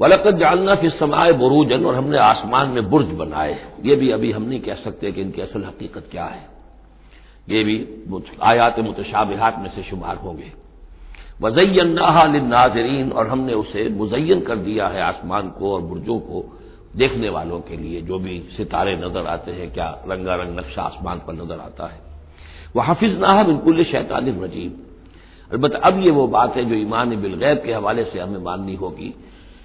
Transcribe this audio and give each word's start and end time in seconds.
वलकत 0.00 0.34
जानना 0.34 0.74
फिर 0.74 0.90
समाए 0.90 1.32
बरूजन, 1.34 1.84
और 1.84 1.94
हमने 1.94 2.18
आसमान 2.18 2.68
में 2.68 2.88
बुर्ज 2.90 3.08
बनाए। 3.14 3.58
ये 3.84 3.96
भी 3.96 4.10
अभी 4.10 4.30
हम 4.32 4.42
नहीं 4.42 4.60
कह 4.60 4.74
सकते 4.74 5.12
कि 5.12 5.20
इनकी 5.20 5.42
असल 5.42 5.64
हकीकत 5.64 6.08
क्या 6.10 6.24
है। 6.24 6.48
ये 7.48 7.64
भी 7.64 7.76
आयात 8.42 8.78
मुतशाबिहात 8.78 9.58
में 9.58 9.70
से 9.70 9.82
शुमार 9.82 10.16
होंगे। 10.16 10.52
वजैन्ना 11.42 12.24
नाजरीन 12.38 13.10
और 13.12 13.28
हमने 13.28 13.52
उसे 13.54 13.88
मुजैन 13.90 14.40
कर 14.40 14.56
दिया 14.58 14.88
है 14.88 15.02
आसमान 15.02 15.48
को 15.50 15.72
और 15.74 15.80
बुर्जों 15.82 16.18
को 16.20 16.44
देखने 16.96 17.28
वालों 17.28 17.60
के 17.60 17.76
लिए। 17.76 18.00
जो 18.02 18.18
भी 18.18 18.38
सितारे 18.56 18.96
नज़र 18.96 19.26
आते 19.26 19.52
हैं, 19.52 19.72
क्या 19.72 19.88
रंगारंग 20.08 20.58
नक्शा 20.58 20.82
आसमान 20.82 21.18
पर 21.18 21.32
नज़र 21.34 21.60
आता 21.60 21.86
है। 21.86 22.00
वह 22.76 22.84
हाफिज 22.84 23.18
नाह 23.18 23.42
बिल्कुल 23.44 23.82
शैतान 23.84 24.28
रजीब 24.42 24.86
अलबत् 25.50 25.74
अब 25.74 25.98
ये 25.98 26.10
वो 26.10 26.26
बात 26.28 26.56
है 26.56 26.64
जो 26.64 26.74
ईमान 26.76 27.16
बिलगैब 27.16 27.62
के 27.64 27.72
हवाले 27.72 28.04
से 28.04 28.18
हमें 28.20 28.40
माननी 28.40 28.74
होगी। 28.74 29.14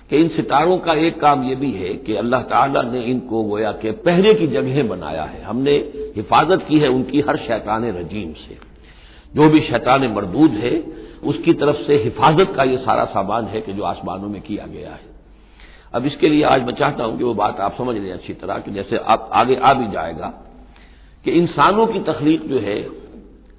कि 0.09 0.17
इन 0.17 0.27
सितारों 0.27 0.77
का 0.77 0.93
एक 0.93 1.19
काम 1.19 1.43
यह 1.43 1.55
भी 1.55 1.71
है 1.71 1.93
कि 1.93 2.15
अल्लाह 2.15 2.41
ताला 2.41 2.81
ने 2.81 3.01
इनको 3.03 3.43
गोया 3.43 3.71
के 3.71 3.91
पहरे 3.91 4.33
की 4.33 4.47
जगह 4.47 4.83
बनाया 4.83 5.23
है। 5.23 5.41
हमने 5.43 5.71
हिफाजत 6.15 6.65
की 6.67 6.79
है 6.79 6.87
उनकी 6.87 7.21
हर 7.21 7.37
शैतान 7.37 7.85
रजीम 7.85 8.33
से। 8.33 8.57
जो 9.35 9.49
भी 9.49 9.59
शैतान 9.59 10.07
मरदूद 10.07 10.51
है, 10.51 10.83
उसकी 11.23 11.53
तरफ़ 11.53 11.75
से 11.75 11.95
हिफाजत 11.95 12.53
का 12.55 12.63
यह 12.63 12.77
सारा 12.77 13.05
सामान 13.05 13.45
है 13.45 13.61
कि 13.61 13.73
जो 13.73 13.83
आसमानों 13.83 14.29
में 14.29 14.41
किया 14.41 14.67
गया 14.67 14.89
है। 14.89 15.13
अब 15.93 16.05
इसके 16.05 16.29
लिए 16.29 16.43
आज 16.43 16.63
मैं 16.63 16.73
चाहता 16.73 17.03
हूँ 17.03 17.17
कि 17.17 17.23
वो 17.23 17.33
बात 17.33 17.59
आप 17.59 17.77
समझ 17.77 17.95
लें 17.97 18.11
अच्छी 18.11 18.33
तरह 18.33 18.57
कि 18.57 18.71
जैसे 18.71 18.97
आप 18.97 19.29
आगे 19.33 19.55
आ 19.55 19.73
भी 19.73 19.87
जाएगा 19.87 20.27
कि 21.25 21.31
इंसानों 21.31 21.87
की 21.87 21.99
तखलीक 21.99 22.47
जो 22.47 22.59
है, 22.59 22.87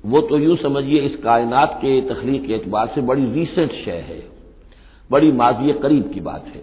वो 0.06 0.20
तो 0.20 0.38
यूँ 0.38 0.56
समझिए 0.56 1.00
इस 1.00 1.16
कायनात 1.16 1.74
के 1.76 2.00
तखलीक 2.00 2.46
के 2.46 2.54
एतबार 2.54 2.92
से 2.94 3.00
बड़ी 3.00 3.26
रीसेंट 3.26 3.72
शय 3.72 3.90
है। 3.90 4.35
बड़ी 5.10 5.32
माजी 5.32 5.72
करीब 5.72 6.10
की 6.14 6.20
बात 6.20 6.44
है। 6.46 6.62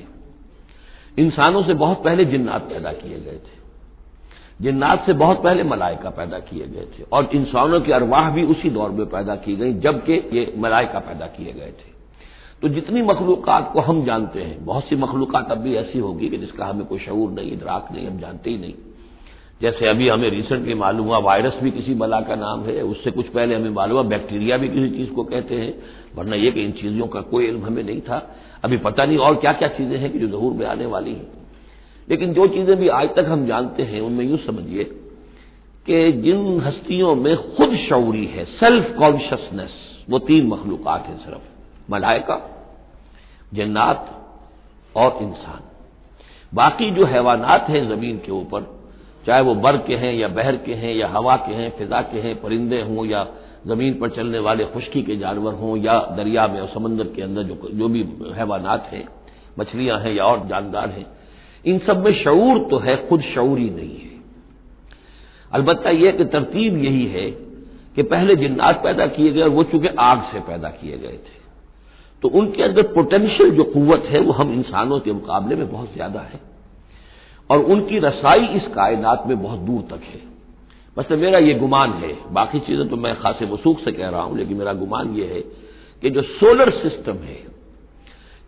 इंसानों 1.19 1.63
से 1.63 1.73
बहुत 1.73 2.03
पहले 2.03 2.25
जिन्नात 2.25 2.61
पैदा 2.61 2.91
किए 2.93 3.19
गए 3.19 3.37
थे। 3.37 3.63
जिन्नात 4.61 5.05
से 5.05 5.13
बहुत 5.13 5.43
पहले 5.43 5.63
मलाइका 5.63 6.09
पैदा 6.09 6.39
किए 6.39 6.67
गए 6.67 6.85
थे 6.85 7.03
और 7.03 7.29
इंसानों 7.33 7.81
की 7.81 7.91
अरवाह 7.91 8.31
भी 8.31 8.43
उसी 8.43 8.69
दौर 8.69 8.89
में 8.89 9.05
पैदा 9.05 9.35
की 9.35 9.55
गई, 9.55 9.73
जबकि 9.73 10.13
ये 10.13 10.53
मलाइका 10.57 10.99
पैदा 10.99 11.25
किए 11.25 11.53
गए 11.53 11.71
थे। 11.71 11.93
तो 12.61 12.67
जितनी 12.69 13.01
मखलूकत 13.01 13.69
को 13.73 13.79
हम 13.79 14.05
जानते 14.05 14.41
हैं, 14.41 14.65
बहुत 14.65 14.83
सी 14.83 14.95
मखलूकत 14.95 15.47
अब 15.51 15.57
भी 15.57 15.75
ऐसी 15.75 15.99
होगी 15.99 16.29
कि 16.29 16.37
जिसका 16.37 16.65
हमें 16.65 16.85
कोई 16.85 16.99
शूर 16.99 17.31
नहीं 17.31 17.51
इधराक 17.51 17.87
नहीं, 17.91 18.07
हम 18.07 18.19
जानते 18.19 18.49
ही 18.49 18.57
नहीं। 18.57 18.73
जैसे 19.63 19.85
अभी 19.85 20.09
हमें 20.09 20.29
रिसेंटली 20.29 20.73
मालूम 20.73 21.05
हुआ 21.07 21.17
वायरस 21.17 21.53
भी 21.63 21.71
किसी 21.71 21.93
बला 21.93 22.19
का 22.21 22.35
नाम 22.35 22.63
है, 22.63 22.81
उससे 22.81 23.11
कुछ 23.11 23.27
पहले 23.27 23.55
हमें 23.55 23.69
मालूम 23.69 23.97
हुआ 23.97 24.03
बैक्टीरिया 24.03 24.57
भी 24.57 24.69
किसी 24.69 24.89
चीज़ 24.89 25.11
को 25.11 25.23
कहते 25.23 25.55
हैं, 25.55 25.73
वरना 26.15 26.35
यह 26.35 26.51
कि 26.51 26.63
इन 26.63 26.71
चीज़ों 26.71 27.07
का 27.07 27.21
कोई 27.21 27.45
इल्म 27.45 27.65
हमें 27.65 27.83
नहीं 27.83 28.01
था। 28.01 28.35
अभी 28.63 28.77
पता 28.77 29.05
नहीं 29.05 29.17
और 29.17 29.35
क्या 29.35 29.51
क्या 29.51 29.67
चीज़ें 29.67 29.97
हैं 29.97 30.11
कि 30.11 30.19
जो 30.19 30.27
जहूर 30.27 30.53
में 30.53 30.65
आने 30.65 30.85
वाली 30.85 31.13
हैं। 31.13 31.27
लेकिन 32.09 32.33
जो 32.33 32.47
चीज़ें 32.47 32.75
भी 32.77 32.87
आज 32.87 33.09
तक 33.09 33.25
हम 33.29 33.45
जानते 33.47 33.83
हैं, 33.83 34.01
उनमें 34.01 34.25
यूँ 34.25 34.37
समझिए 34.37 34.83
कि 35.85 36.11
जिन 36.11 36.61
हस्तियों 36.61 37.15
में 37.15 37.35
खुद 37.55 37.75
शौरी 37.75 38.25
है 38.25 38.45
सेल्फ 38.45 38.95
कॉन्शियसनेस 38.99 40.05
वो 40.09 40.19
तीन 40.19 40.47
मखलूकत 40.47 41.05
हैं 41.07 41.17
सिर्फ़ 41.17 41.91
मलायका 41.91 42.41
जन्नात 43.53 44.23
और 44.95 45.19
इंसान। 45.21 45.61
बाकी 46.53 46.91
जो 46.91 47.05
हैवानात 47.05 47.69
हैं 47.69 47.87
ज़मीन 47.89 48.17
के 48.17 48.31
ऊपर 48.31 48.82
चाहे 49.27 49.41
वो 49.41 49.55
बर 49.55 49.77
के 49.77 49.95
हैं 49.95 50.13
या 50.13 50.27
बहर 50.27 50.55
के 50.55 50.73
हैं 50.73 50.93
या 50.95 51.07
हवा 51.07 51.35
के 51.35 51.53
हैं, 51.53 51.69
फिजा 51.77 52.01
के 52.01 52.19
हैं, 52.19 52.35
परिंदे 52.41 52.81
हों 52.81 53.05
या 53.05 53.25
ज़मीन 53.67 53.93
पर 53.93 54.09
चलने 54.09 54.39
वाले 54.39 54.65
खुश्की 54.65 55.01
के 55.01 55.15
जानवर 55.15 55.53
हों 55.53 55.77
या 55.77 55.99
दरिया 56.17 56.47
में 56.47 56.59
और 56.61 56.67
समंदर 56.67 57.07
के 57.07 57.21
अंदर 57.21 57.43
जो 57.43 57.69
जो 57.73 57.87
भी 57.87 58.01
हैवानात 58.33 58.89
हैं, 58.91 59.07
मछलियाँ 59.59 59.99
हैं 59.99 60.13
या 60.13 60.23
और 60.23 60.47
जानदार 60.47 60.89
हैं, 60.89 61.05
इन 61.65 61.79
सब 61.79 62.03
में 62.05 62.13
शूर 62.13 62.59
तो 62.69 62.77
है, 62.77 62.95
खुद 63.09 63.21
ही 63.21 63.69
नहीं 63.69 63.97
है। 63.97 64.11
अलबत्ता 65.51 65.89
यह 65.89 66.11
कि 66.11 66.25
तरतीब 66.25 66.77
यही 66.77 67.05
है 67.05 67.29
कि 67.95 68.03
पहले 68.03 68.35
जिन्नात 68.35 68.83
पैदा 68.83 69.07
किए 69.07 69.31
गए 69.31 69.41
और 69.41 69.49
वो 69.49 69.63
चूँकि 69.63 69.87
आग 69.99 70.23
से 70.31 70.39
पैदा 70.39 70.69
किए 70.71 70.97
गए 70.97 71.17
थे 71.19 71.41
तो 72.23 72.29
उनके 72.29 72.63
अंदर 72.63 72.83
पोटेंशियल 72.93 73.49
जो 73.51 73.63
कुत 73.63 74.05
है, 74.05 74.19
वो 74.19 74.33
हम 74.33 74.53
इंसानों 74.53 74.99
के 74.99 75.13
मुकाबले 75.13 75.55
में 75.55 75.71
बहुत 75.71 75.93
ज़्यादा 75.93 76.19
है। 76.21 76.39
और 77.49 77.63
उनकी 77.65 77.99
रसाई 77.99 78.45
इस 78.55 78.67
कायनात 78.67 79.23
में 79.27 79.41
बहुत 79.41 79.59
दूर 79.61 79.81
तक 79.89 80.03
है। 80.03 80.21
बस 80.97 81.05
तो 81.05 81.17
मेरा 81.17 81.39
ये 81.39 81.53
गुमान 81.55 81.91
है। 81.93 82.13
बाकी 82.31 82.59
चीज़ें 82.59 82.87
तो 82.89 82.97
मैं 82.97 83.15
खासे 83.15 83.45
वसूख 83.45 83.79
से 83.79 83.91
कह 83.91 84.09
रहा 84.09 84.21
हूँ, 84.21 84.37
लेकिन 84.37 84.57
मेरा 84.57 84.73
गुमान 84.75 85.15
ये 85.15 85.25
है 85.25 85.41
कि 86.03 86.09
जो 86.09 86.21
सोलर 86.21 86.69
सिस्टम 86.73 87.17
है, 87.23 87.37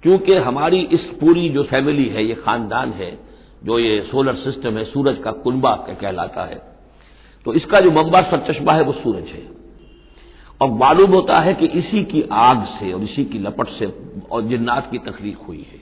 क्योंकि 0.03 0.35
हमारी 0.38 0.79
इस 0.91 1.09
पूरी 1.19 1.50
जो 1.50 1.63
फैमिली 1.66 2.07
है, 2.09 2.25
ये 2.25 2.35
खानदान 2.35 2.91
है, 2.94 3.17
जो 3.63 3.79
ये 3.79 4.00
सोलर 4.01 4.35
सिस्टम 4.38 4.78
है, 4.78 4.84
सूरज 4.85 5.17
का 5.17 5.31
कुनबा 5.34 5.75
कहलाता 5.91 6.45
है 6.45 6.61
तो 7.45 7.53
इसका 7.53 7.79
जो 7.79 7.91
मम्बा 7.91 8.22
सरचश्मा 8.22 8.73
है 8.73 8.84
वो 8.84 8.94
सूरज 8.94 9.28
है। 9.28 9.41
और 10.61 10.69
मालूम 10.72 11.11
होता 11.11 11.39
है 11.39 11.53
कि 11.53 11.66
इसी 11.79 12.03
की 12.03 12.23
आग 12.34 12.66
से 12.69 12.91
और 12.94 13.03
इसी 13.03 13.23
की 13.25 13.39
लपट 13.39 13.67
से 13.69 13.85
और 14.31 14.41
जिन्नात 14.44 14.89
की 14.91 14.97
तकलीफ़ 15.01 15.45
हुई 15.47 15.66
है। 15.72 15.81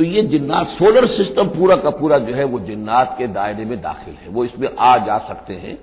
तो 0.00 0.04
ये 0.04 0.20
जिन्नात 0.24 0.66
सोलर 0.68 1.06
सिस्टम 1.08 1.48
पूरा 1.48 1.74
का 1.76 1.90
पूरा 1.92 2.18
जो 2.18 2.34
है 2.34 2.44
वो 2.44 2.58
जिन्नात 2.60 3.14
के 3.18 3.26
दायरे 3.28 3.64
में 3.64 3.80
दाखिल 3.80 4.14
है। 4.14 4.28
वो 4.28 4.44
इसमें 4.44 4.68
आ 4.80 4.96
जा 5.06 5.16
सकते 5.26 5.54
हैं। 5.54 5.76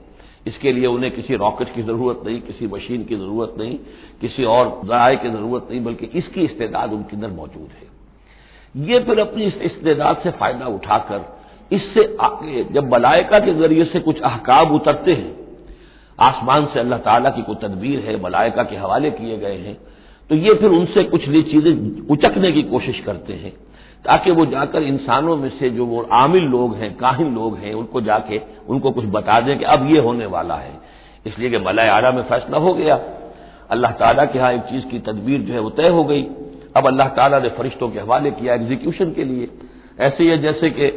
इसके 0.46 0.72
लिए 0.72 0.86
उन्हें 0.88 1.12
किसी 1.16 1.36
रॉकेट 1.36 1.74
की 1.76 1.82
ज़रूरत 1.84 2.22
नहीं, 2.26 2.40
किसी 2.42 2.68
मशीन 2.68 3.04
की 3.04 3.16
ज़रूरत 3.16 3.54
नहीं, 3.60 3.78
किसी 4.22 4.44
और 4.46 4.70
जराए 4.86 5.16
की 5.16 5.30
ज़रूरत 5.30 5.68
नहीं, 5.72 5.84
बल्कि 5.84 6.06
इसकी 6.14 6.42
इस्तेदाद 6.44 6.94
उनके 6.94 7.16
अंदर 7.16 7.32
मौजूद 7.32 7.70
है। 7.72 8.86
ये 8.88 9.00
फिर 9.02 9.20
अपनी 9.20 9.44
इस 9.46 9.58
इस्तेदाद 9.64 10.22
से 10.24 10.32
फ़ायदा 10.32 10.68
उठाकर, 10.70 11.22
इससे 11.72 12.08
आगे 12.22 12.64
जब 12.72 12.92
मलाइका 12.94 13.40
के 13.40 13.54
ज़रिए 13.54 13.86
से 13.86 14.00
कुछ 14.00 14.22
अहकाम 14.22 14.76
उतरते 14.76 15.14
हैं, 15.14 15.36
आसमान 16.20 16.66
से 16.74 16.80
अल्लाह 16.80 17.00
ताला 17.02 17.30
की 17.30 17.42
कोई 17.44 17.56
तदबीर 17.62 18.00
है, 18.00 18.22
मलाइका 18.24 18.64
के 18.64 18.76
हवाले 18.78 19.12
किए 19.14 19.38
गए 19.38 19.58
हैं 19.60 19.78
तो 20.30 20.36
ये 20.38 20.54
फिर 20.56 20.70
उनसे 20.72 21.04
कुछ 21.06 21.28
नई 21.30 21.42
चीज़ें 21.46 22.08
उचकने 22.10 22.52
की 22.52 22.62
कोशिश 22.66 23.00
करते 23.06 23.34
हैं। 23.36 23.54
ताकि 24.06 24.32
वो 24.32 24.46
जाकर 24.46 24.84
इंसानों 24.84 25.36
में 25.36 25.50
से 25.50 25.70
जो 25.70 25.86
वो 25.86 26.02
आमिल 26.14 26.44
लोग 26.44 26.76
हैं 26.76 26.96
काहिन 26.98 27.34
लोग 27.36 27.58
हैं, 27.58 27.74
उनको 27.74 28.02
जाके, 28.02 28.42
उनको 28.70 28.92
कुछ 28.92 29.06
बता 29.06 29.40
दें 29.40 29.58
कि 29.60 29.66
अब 29.66 29.88
ये 29.92 30.00
होने 30.00 30.26
वाला 30.26 30.56
है। 30.56 30.74
इसलिए 31.28 31.50
कि 31.50 31.58
मलाय 31.58 31.88
आरा 31.88 32.12
में 32.12 32.24
फैसला 32.24 32.58
हो 32.58 32.74
गया। 32.74 33.00
अल्लाह 33.70 33.92
ताला 33.92 34.26
के 34.26 34.40
यहाँ 34.40 34.52
एक 34.54 34.62
चीज़ 34.62 34.86
की 34.86 35.00
तदबीर 35.00 35.42
जो 35.42 35.54
है 35.54 35.60
वो 35.60 35.70
तय 35.70 35.90
हो 35.90 36.04
गई। 36.04 36.24
अब 36.78 36.88
अल्लाह 36.88 37.08
ताला 37.10 37.40
ने 37.40 37.50
फरिश्तों 37.50 37.90
के 37.90 38.00
हवाले 38.00 38.32
किया 38.32 38.54
एग्जीक्यूशन 38.54 39.12
के 39.12 39.24
लिए। 39.24 39.50
ऐसे 40.00 40.24
ही 40.24 40.30
है 40.30 40.38
जैसे 40.38 40.70
कि 40.70 40.88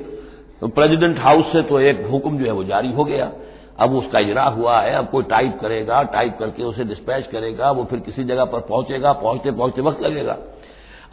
प्रेसिडेंट 0.62 1.18
हाउस 1.18 1.52
से 1.52 1.62
तो 1.62 1.80
एक 1.80 2.06
हुक्म 2.10 2.38
जो 2.38 2.44
है 2.44 2.52
वो 2.52 2.64
जारी 2.64 2.92
हो 2.92 3.04
गया। 3.04 3.30
अब 3.78 3.94
उसका 3.94 4.18
इजरा 4.18 4.42
हुआ 4.44 4.80
है, 4.80 4.94
अब 4.94 5.06
कोई 5.08 5.22
टाइप 5.22 5.58
करेगा, 5.60 6.02
टाइप 6.04 6.36
करके 6.38 6.62
उसे 6.62 6.84
डिस्पैच 6.84 7.26
करेगा, 7.26 7.70
वो 7.70 7.84
फिर 7.84 8.00
किसी 8.00 8.24
जगह 8.24 8.44
पर 8.44 8.60
पहुंचेगा 8.60 9.12
पहुँचते 9.12 9.50
पहुँचते 9.50 9.82
वक्त 9.82 10.02
लगेगा। 10.02 10.36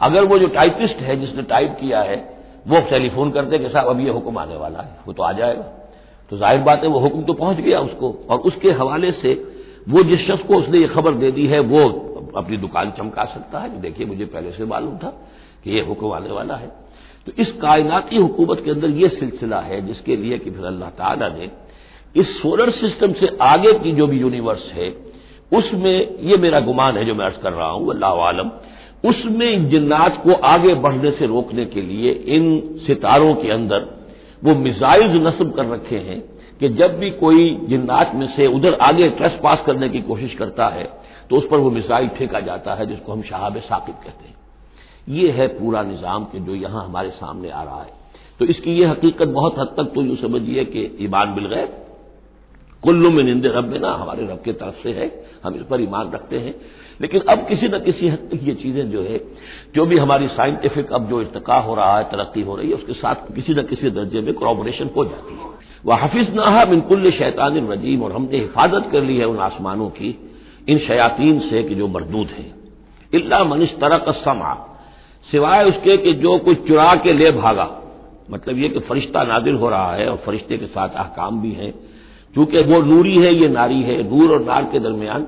अगर 0.00 0.24
वो 0.24 0.38
जो 0.38 0.46
टाइपिस्ट 0.48 0.96
है, 0.96 1.16
जिसने 1.20 1.42
टाइप 1.42 1.76
किया 1.80 2.00
है, 2.00 2.16
वो 2.68 2.80
टेलीफोन 2.90 3.30
करते 3.30 3.58
कि 3.58 3.68
साहब, 3.68 3.86
अब 3.86 4.00
ये 4.00 4.10
हुक्म 4.10 4.38
आने 4.38 4.56
वाला 4.56 4.80
है, 4.80 4.96
वो 5.06 5.12
तो 5.12 5.22
आ 5.22 5.32
जाएगा। 5.32 5.62
तो 6.30 6.38
ज़ाहिर 6.38 6.60
बात 6.60 6.82
है, 6.82 6.88
वो 6.88 6.98
हुक्म 7.00 7.22
तो 7.22 7.32
पहुँच 7.34 7.56
गया 7.56 7.80
उसको। 7.80 8.12
और 8.30 8.38
उसके 8.40 8.72
हवाले 8.72 9.12
से 9.12 9.32
वो 9.88 10.02
जिस 10.02 10.26
शख्स 10.26 10.42
को 10.42 10.56
उसने 10.56 10.78
ये 10.78 10.86
खबर 10.88 11.14
दे 11.14 11.30
दी 11.30 11.46
है, 11.46 11.58
वो 11.60 11.88
अपनी 12.36 12.56
दुकान 12.56 12.90
चमका 12.90 13.24
सकता 13.24 13.58
है। 13.58 13.80
देखिए, 13.80 14.06
मुझे 14.06 14.24
पहले 14.24 14.50
से 14.52 14.64
मालूम 14.64 14.96
था 14.98 15.12
कि 15.64 15.70
ये 15.70 15.80
हुक्म 15.80 16.12
आने 16.12 16.30
वाला 16.30 16.56
है। 16.56 16.68
तो 17.26 17.32
इस 17.38 17.52
कायनाती 17.52 18.16
हुकूमत 18.16 18.60
के 18.64 18.70
अंदर 18.70 18.90
यह 18.96 19.08
सिलसिला 19.08 19.60
है, 19.60 19.80
जिसके 19.86 20.16
लिए 20.16 20.38
कि 20.38 20.50
फिर 20.50 20.64
अल्लाह 20.64 20.90
ताला 20.90 21.28
ने 21.28 21.50
इस 22.14 22.36
सोलर 22.38 22.70
सिस्टम 22.70 23.12
से 23.12 23.36
आगे 23.42 23.72
की 23.78 23.92
जो 23.92 24.06
भी 24.06 24.18
यूनिवर्स 24.20 24.70
है, 24.74 24.88
उसमें 25.52 26.18
यह 26.20 26.40
मेरा 26.40 26.60
गुमान 26.60 26.96
है 26.96 27.04
जो 27.04 27.14
मैं 27.14 27.24
अर्ज़ 27.24 27.38
कर 27.38 27.52
रहा 27.52 27.70
हूँ 27.70 27.90
अल्लाह 27.90 28.20
आलम 28.28 28.50
उसमें 29.04 29.68
जिन्नात 29.70 30.22
को 30.24 30.32
आगे 30.46 30.74
बढ़ने 30.76 31.10
से 31.10 31.26
रोकने 31.26 31.64
के 31.64 31.82
लिए 31.82 32.12
इन 32.36 32.46
सितारों 32.86 33.34
के 33.34 33.50
अंदर 33.50 33.86
वो 34.42 34.54
मिसाइल्स 34.56 35.20
नस्ब 35.22 35.52
कर 35.56 35.66
रखे 35.66 35.98
हैं 35.98 36.20
कि 36.60 36.68
जब 36.68 36.98
भी 36.98 37.10
कोई 37.18 37.54
जिन्नात 37.68 38.12
में 38.14 38.26
से 38.36 38.46
उधर 38.48 38.74
आगे 38.82 39.08
ट्रस 39.10 39.38
पास 39.42 39.62
करने 39.66 39.88
की 39.88 40.00
कोशिश 40.02 40.34
करता 40.34 40.68
है 40.68 40.84
तो 41.30 41.36
उस 41.36 41.46
पर 41.50 41.58
वो 41.58 41.70
मिसाइल 41.70 42.08
फेंका 42.08 42.40
जाता 42.40 42.74
है, 42.74 42.86
जिसको 42.86 43.12
हम 43.12 43.22
शहाब 43.22 43.58
साकिब 43.60 43.94
कहते 43.94 44.28
हैं। 44.28 44.36
ये 45.08 45.30
है 45.30 45.46
पूरा 45.48 45.82
निज़ाम 45.82 46.24
कि 46.24 46.40
जो 46.40 46.54
यहाँ 46.54 46.84
हमारे 46.84 47.10
सामने 47.10 47.50
आ 47.50 47.62
रहा 47.62 47.82
है। 47.82 47.92
तो 48.40 48.44
इसकी 48.44 48.72
ये 48.72 48.86
हकीकत 48.86 49.28
बहुत 49.28 49.58
हद 49.58 49.74
तक 49.76 49.92
तो 49.94 50.02
यूँ 50.02 50.16
समझिए 50.16 50.64
कि 50.64 50.84
ईमान 51.00 51.34
बिल 51.34 51.46
गए 51.46 51.66
कुल्लू 52.82 53.10
में 53.10 53.22
निंदे 53.24 53.48
रब 53.48 53.74
ना 53.82 53.92
हमारे 53.92 54.26
रब 54.26 54.40
के 54.44 54.52
तरफ़ 54.54 54.82
से 54.82 54.92
है। 54.92 55.10
हम 55.44 55.54
इस 55.54 55.62
पर 55.62 55.80
ईमान 55.80 56.10
रखते 56.12 56.38
हैं। 56.38 56.54
लेकिन 57.00 57.20
अब 57.20 57.46
किसी 57.48 57.68
न 57.68 57.78
किसी 57.78 58.08
हद 58.08 58.18
तक 58.18 58.40
ये 58.42 58.54
चीज़ें 58.54 58.90
जो 58.90 59.02
है, 59.02 59.18
जो 59.74 59.86
भी 59.86 59.98
हमारी 59.98 60.28
साइंटिफिक 60.28 60.92
अब 60.92 61.08
जो 61.08 61.20
इरतका 61.20 61.58
हो 61.58 61.74
रहा 61.74 61.98
है, 61.98 62.04
तरक्की 62.04 62.42
हो 62.42 62.56
रही 62.56 62.68
है, 62.68 62.74
उसके 62.74 62.92
साथ 62.92 63.14
किसी 63.34 63.54
न 63.54 63.62
किसी 63.62 63.90
दर्जे 63.90 64.20
में 64.20 64.34
क्रॉबोरेशन 64.34 64.90
हो 64.96 65.04
जाती 65.04 65.34
है। 65.34 65.46
वह 65.84 65.96
हफिज 65.96 66.34
नाहा 66.34 66.64
बिनकुल्ल 66.64 67.10
शैतान 67.10 67.68
रजीम, 67.68 68.02
और 68.02 68.12
हमने 68.12 68.38
हिफाजत 68.38 68.88
कर 68.92 69.02
ली 69.02 69.16
है 69.16 69.24
उन 69.24 69.38
आसमानों 69.38 69.88
की, 69.88 70.18
इन 70.68 70.78
शयातीन 70.78 71.38
से 71.40 71.62
कि 71.62 71.74
जो 71.74 71.88
मरदूद 71.88 72.28
हैं। 72.28 72.54
इल्ला 73.14 73.44
मनिश 73.44 73.70
तरक 73.70 74.14
समा 74.14 74.54
सिवाय 75.28 75.64
उसके 75.64 75.96
कि 75.96 76.12
जो 76.12 76.38
कुछ 76.38 76.66
चुरा 76.68 76.92
के 76.94 77.12
ले 77.12 77.30
भागा। 77.30 77.70
मतलब 78.30 78.58
ये 78.58 78.68
कि 78.68 78.78
फरिश्ता 78.78 79.22
नादिल 79.24 79.54
हो 79.54 79.68
रहा 79.68 79.94
है, 79.94 80.08
और 80.10 80.16
फरिश्ते 80.16 80.56
के 80.58 80.66
साथ 80.66 80.88
अहकाम 80.88 81.40
भी 81.40 81.52
हैं। 81.52 81.72
चूँकि 82.34 82.62
वो 82.62 82.80
नूरी 82.82 83.16
है, 83.16 83.34
ये 83.34 83.48
नारी 83.48 83.82
है, 83.82 84.02
नूर 84.10 84.32
और 84.32 84.44
नार 84.44 84.64
के 84.64 84.78
दरमियान 84.78 85.26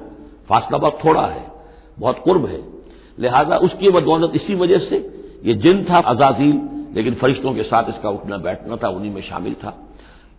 फासला 0.49 0.78
बहुत 0.78 0.99
थोड़ा 1.05 1.26
है। 1.26 1.59
बहुत 1.98 2.19
कुर्ब 2.19 2.46
है। 2.46 2.60
लिहाजा 3.19 3.56
उसकी 3.58 3.90
बदौलत 3.90 4.32
इसी 4.34 4.54
वजह 4.54 4.78
से 4.81 4.96
ये 5.44 5.54
जिन 5.54 5.84
था 5.84 5.98
अजाजील, 6.06 6.60
लेकिन 6.94 7.14
फरिश्तों 7.14 7.54
के 7.54 7.62
साथ 7.62 7.88
इसका 7.88 8.10
उठना 8.10 8.37
बैठना 8.38 8.76
था, 8.76 8.88
उन्हीं 8.88 9.10
में 9.10 9.22
शामिल 9.22 9.54
था। 9.54 9.76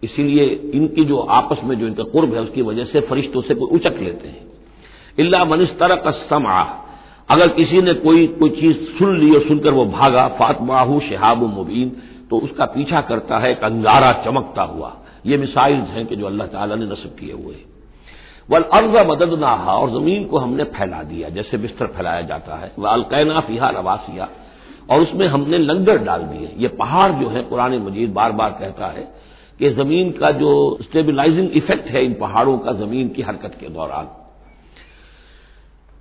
इसीलिए 0.03 0.45
इनकी 0.75 1.03
जो 1.03 1.17
आपस 1.31 1.63
में 1.63 1.77
जो 1.79 1.87
इनका 1.87 2.03
कुर्ब 2.03 2.33
है, 2.33 2.41
उसकी 2.41 2.61
वजह 2.61 2.85
से 2.85 3.01
फरिश्तों 3.01 3.41
से 3.41 3.55
कोई 3.55 3.75
उचक 3.75 3.99
लेते 3.99 4.27
हैं। 4.27 4.49
इल्ला 5.19 5.43
मनिस्तर 5.45 5.95
का 5.95 6.11
समा 6.11 6.61
अगर 7.29 7.47
किसी 7.47 7.81
ने 7.81 7.93
कोई 7.95 8.25
कोई 8.29 8.49
चीज़ 8.51 8.77
सुन 8.97 9.17
ली 9.19 9.31
और 9.31 9.47
सुनकर 9.47 9.73
वो 9.73 9.85
भागा, 9.87 10.27
फातमाहू 10.39 10.99
शहाब 10.99 11.43
मुबीन 11.49 11.89
तो 12.29 12.37
उसका 12.37 12.65
पीछा 12.65 13.01
करता 13.01 13.37
है, 13.39 13.51
एक 13.51 13.63
अंगारा 13.63 14.11
चमकता 14.25 14.63
हुआ। 14.63 14.95
ये 15.25 15.37
मिसाइल्स 15.37 15.89
हैं 15.89 16.05
कि 16.07 16.15
जो 16.15 16.25
अल्लाह 16.25 16.47
ताला 16.47 16.75
ने 16.75 16.85
नस्ब 16.85 17.15
किए 17.19 17.33
हुए 17.33 17.53
हैं। 17.55 17.70
वल 18.51 18.61
अर्ज़ 18.61 19.07
मदद 19.07 19.39
नाहा 19.39 19.73
और 19.73 19.91
ज़मीन 19.91 20.25
को 20.25 20.37
हमने 20.37 20.63
फैला 20.63 21.03
दिया, 21.03 21.29
जैसे 21.29 21.57
बिस्तर 21.57 21.87
फैलाया 21.87 22.21
जाता 22.21 22.55
है। 22.55 22.71
वह 22.79 22.89
अलकैना 22.89 23.39
फिहा 23.39 23.69
रवासिया, 23.69 24.29
और 24.91 25.01
उसमें 25.01 25.27
हमने 25.27 25.57
लंगर 25.57 25.97
डाल 25.97 26.21
दिए। 26.21 26.51
ये 26.57 26.67
पहाड़ 26.67 27.11
जो 27.11 27.29
है 27.29 27.41
पुराने 27.49 27.79
मजीद 27.79 28.13
बार 28.13 28.31
बार 28.31 28.49
कहता 28.49 28.87
है 28.87 29.07
कि 29.59 29.69
ज़मीन 29.69 30.11
का 30.11 30.31
जो 30.31 30.77
स्टेबिलाईजिंग 30.81 31.51
इफ़ेक्ट 31.51 31.87
है, 31.87 32.05
इन 32.05 32.13
पहाड़ों 32.13 32.57
का 32.57 32.71
ज़मीन 32.71 33.09
की 33.09 33.21
हरकत 33.21 33.57
के 33.59 33.69
दौरान। 33.69 34.05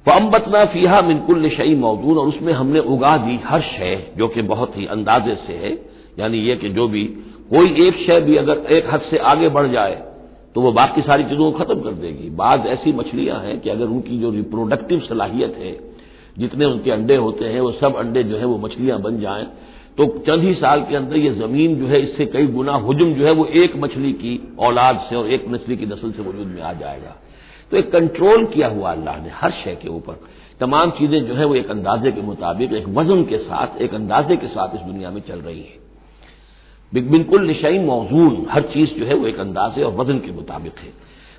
फम्बतना 0.06 0.64
फीहा 0.64 1.00
मिनकुल 1.03 1.49
शई 1.49 1.75
मौजूद 1.75 2.19
और 2.19 2.26
उसमें 2.26 2.53
हमने 2.53 2.79
उगा 2.79 3.17
दी 3.17 3.41
हर 3.44 3.61
शय, 3.61 4.12
जो 4.17 4.29
कि 4.29 4.43
बहुत 4.43 4.76
ही 4.76 4.87
अंदाजे 4.87 5.35
से 5.35 5.53
है। 5.53 5.73
यानी 6.19 6.38
यह 6.38 6.56
कि 6.56 6.69
जो 6.69 6.88
भी, 6.88 7.05
कोई 7.50 7.87
एक 7.87 8.06
शय 8.06 8.20
भी 8.20 8.37
अगर 8.37 8.58
एक 8.73 8.94
हद 8.94 9.00
से 9.00 9.19
आगे 9.19 9.49
बढ़ 9.49 9.67
जाए 9.67 10.10
तो 10.55 10.61
वो 10.61 10.73
बाकी 10.73 11.02
सारी 11.02 11.25
चीज़ों 11.25 11.50
को 11.52 11.58
खत्म 11.58 11.81
कर 11.81 11.93
देगी। 11.93 12.31
बाद 12.31 12.67
ऐसी 12.67 12.93
मछलियाँ 12.93 13.41
हैं 13.41 13.61
कि 13.61 13.70
अगर 13.70 13.85
उनकी 13.85 14.19
जो 14.19 14.31
रिप्रोडक्टिव 14.31 15.00
सलाहियत 15.00 15.56
है, 15.58 15.76
जितने 16.38 16.64
उनके 16.64 16.91
अंडे 16.91 17.17
होते 17.17 17.44
हैं, 17.44 17.61
वो 17.61 17.73
सब 17.73 17.97
अंडे 17.97 18.23
जो 18.23 18.37
है 18.37 18.44
वो 18.44 18.58
मछलियाँ 18.58 19.00
बन 19.00 19.20
जाएँ। 19.20 19.47
तो 19.99 20.06
चंद 20.26 20.43
ही 20.43 20.55
साल 20.55 20.81
के 20.81 20.97
अंदर 20.97 21.17
ये 21.17 21.31
ज़मीन 21.31 21.76
जो 21.76 21.87
है, 21.87 22.00
इससे 22.02 22.26
कई 22.26 22.47
गुना 22.47 22.73
हुजम 22.73 23.12
जो 23.14 23.25
है, 23.26 23.32
वो 23.32 23.44
एक 23.44 23.76
मछली 23.76 24.12
की 24.12 24.55
औलाद 24.58 25.06
से 25.11 25.17
और 25.17 25.26
एक 25.26 25.49
मछली 25.49 25.76
की 25.76 25.87
नस्ल 25.87 26.11
से 26.11 26.23
वजूद 26.23 26.47
में 26.47 26.62
आ 26.62 26.73
जाएगा। 26.73 27.17
तो 27.70 27.76
एक 27.76 27.93
कंट्रोल 27.93 28.46
किया 28.46 28.69
हुआ 28.69 28.93
अल्लाह 28.93 29.23
ने 29.23 29.31
हर 29.32 29.50
शय 29.50 29.79
के 29.82 29.88
ऊपर। 29.88 30.20
तमाम 30.61 30.91
चीज़ें 30.91 31.26
जो 31.26 31.35
है 31.35 31.44
वो 31.44 31.55
एक 31.55 31.70
अंदाजे 31.70 32.12
के 32.12 32.20
मुताबिक, 32.20 32.73
एक 32.73 32.88
वज़न 32.88 33.25
के 33.25 33.38
साथ, 33.38 33.81
एक 33.82 33.94
अंदाजे 33.94 34.37
के 34.37 34.46
साथ 34.46 34.75
इस 34.75 34.81
दुनिया 34.81 35.11
में 35.11 35.20
चल 35.20 35.38
रही 35.38 35.61
है। 35.61 35.80
बिल्कुल 36.93 37.47
निशाई 37.47 37.79
मौजून 37.79 38.47
हर 38.51 38.63
चीज़ 38.63 38.91
जो 38.91 39.05
है 39.07 39.15
वो 39.15 39.27
एक 39.27 39.39
अंदाजे 39.41 39.83
और 39.83 39.93
वज़न 39.93 40.19
के 40.19 40.33
मुताबिक 40.33 40.79
है। 40.79 40.93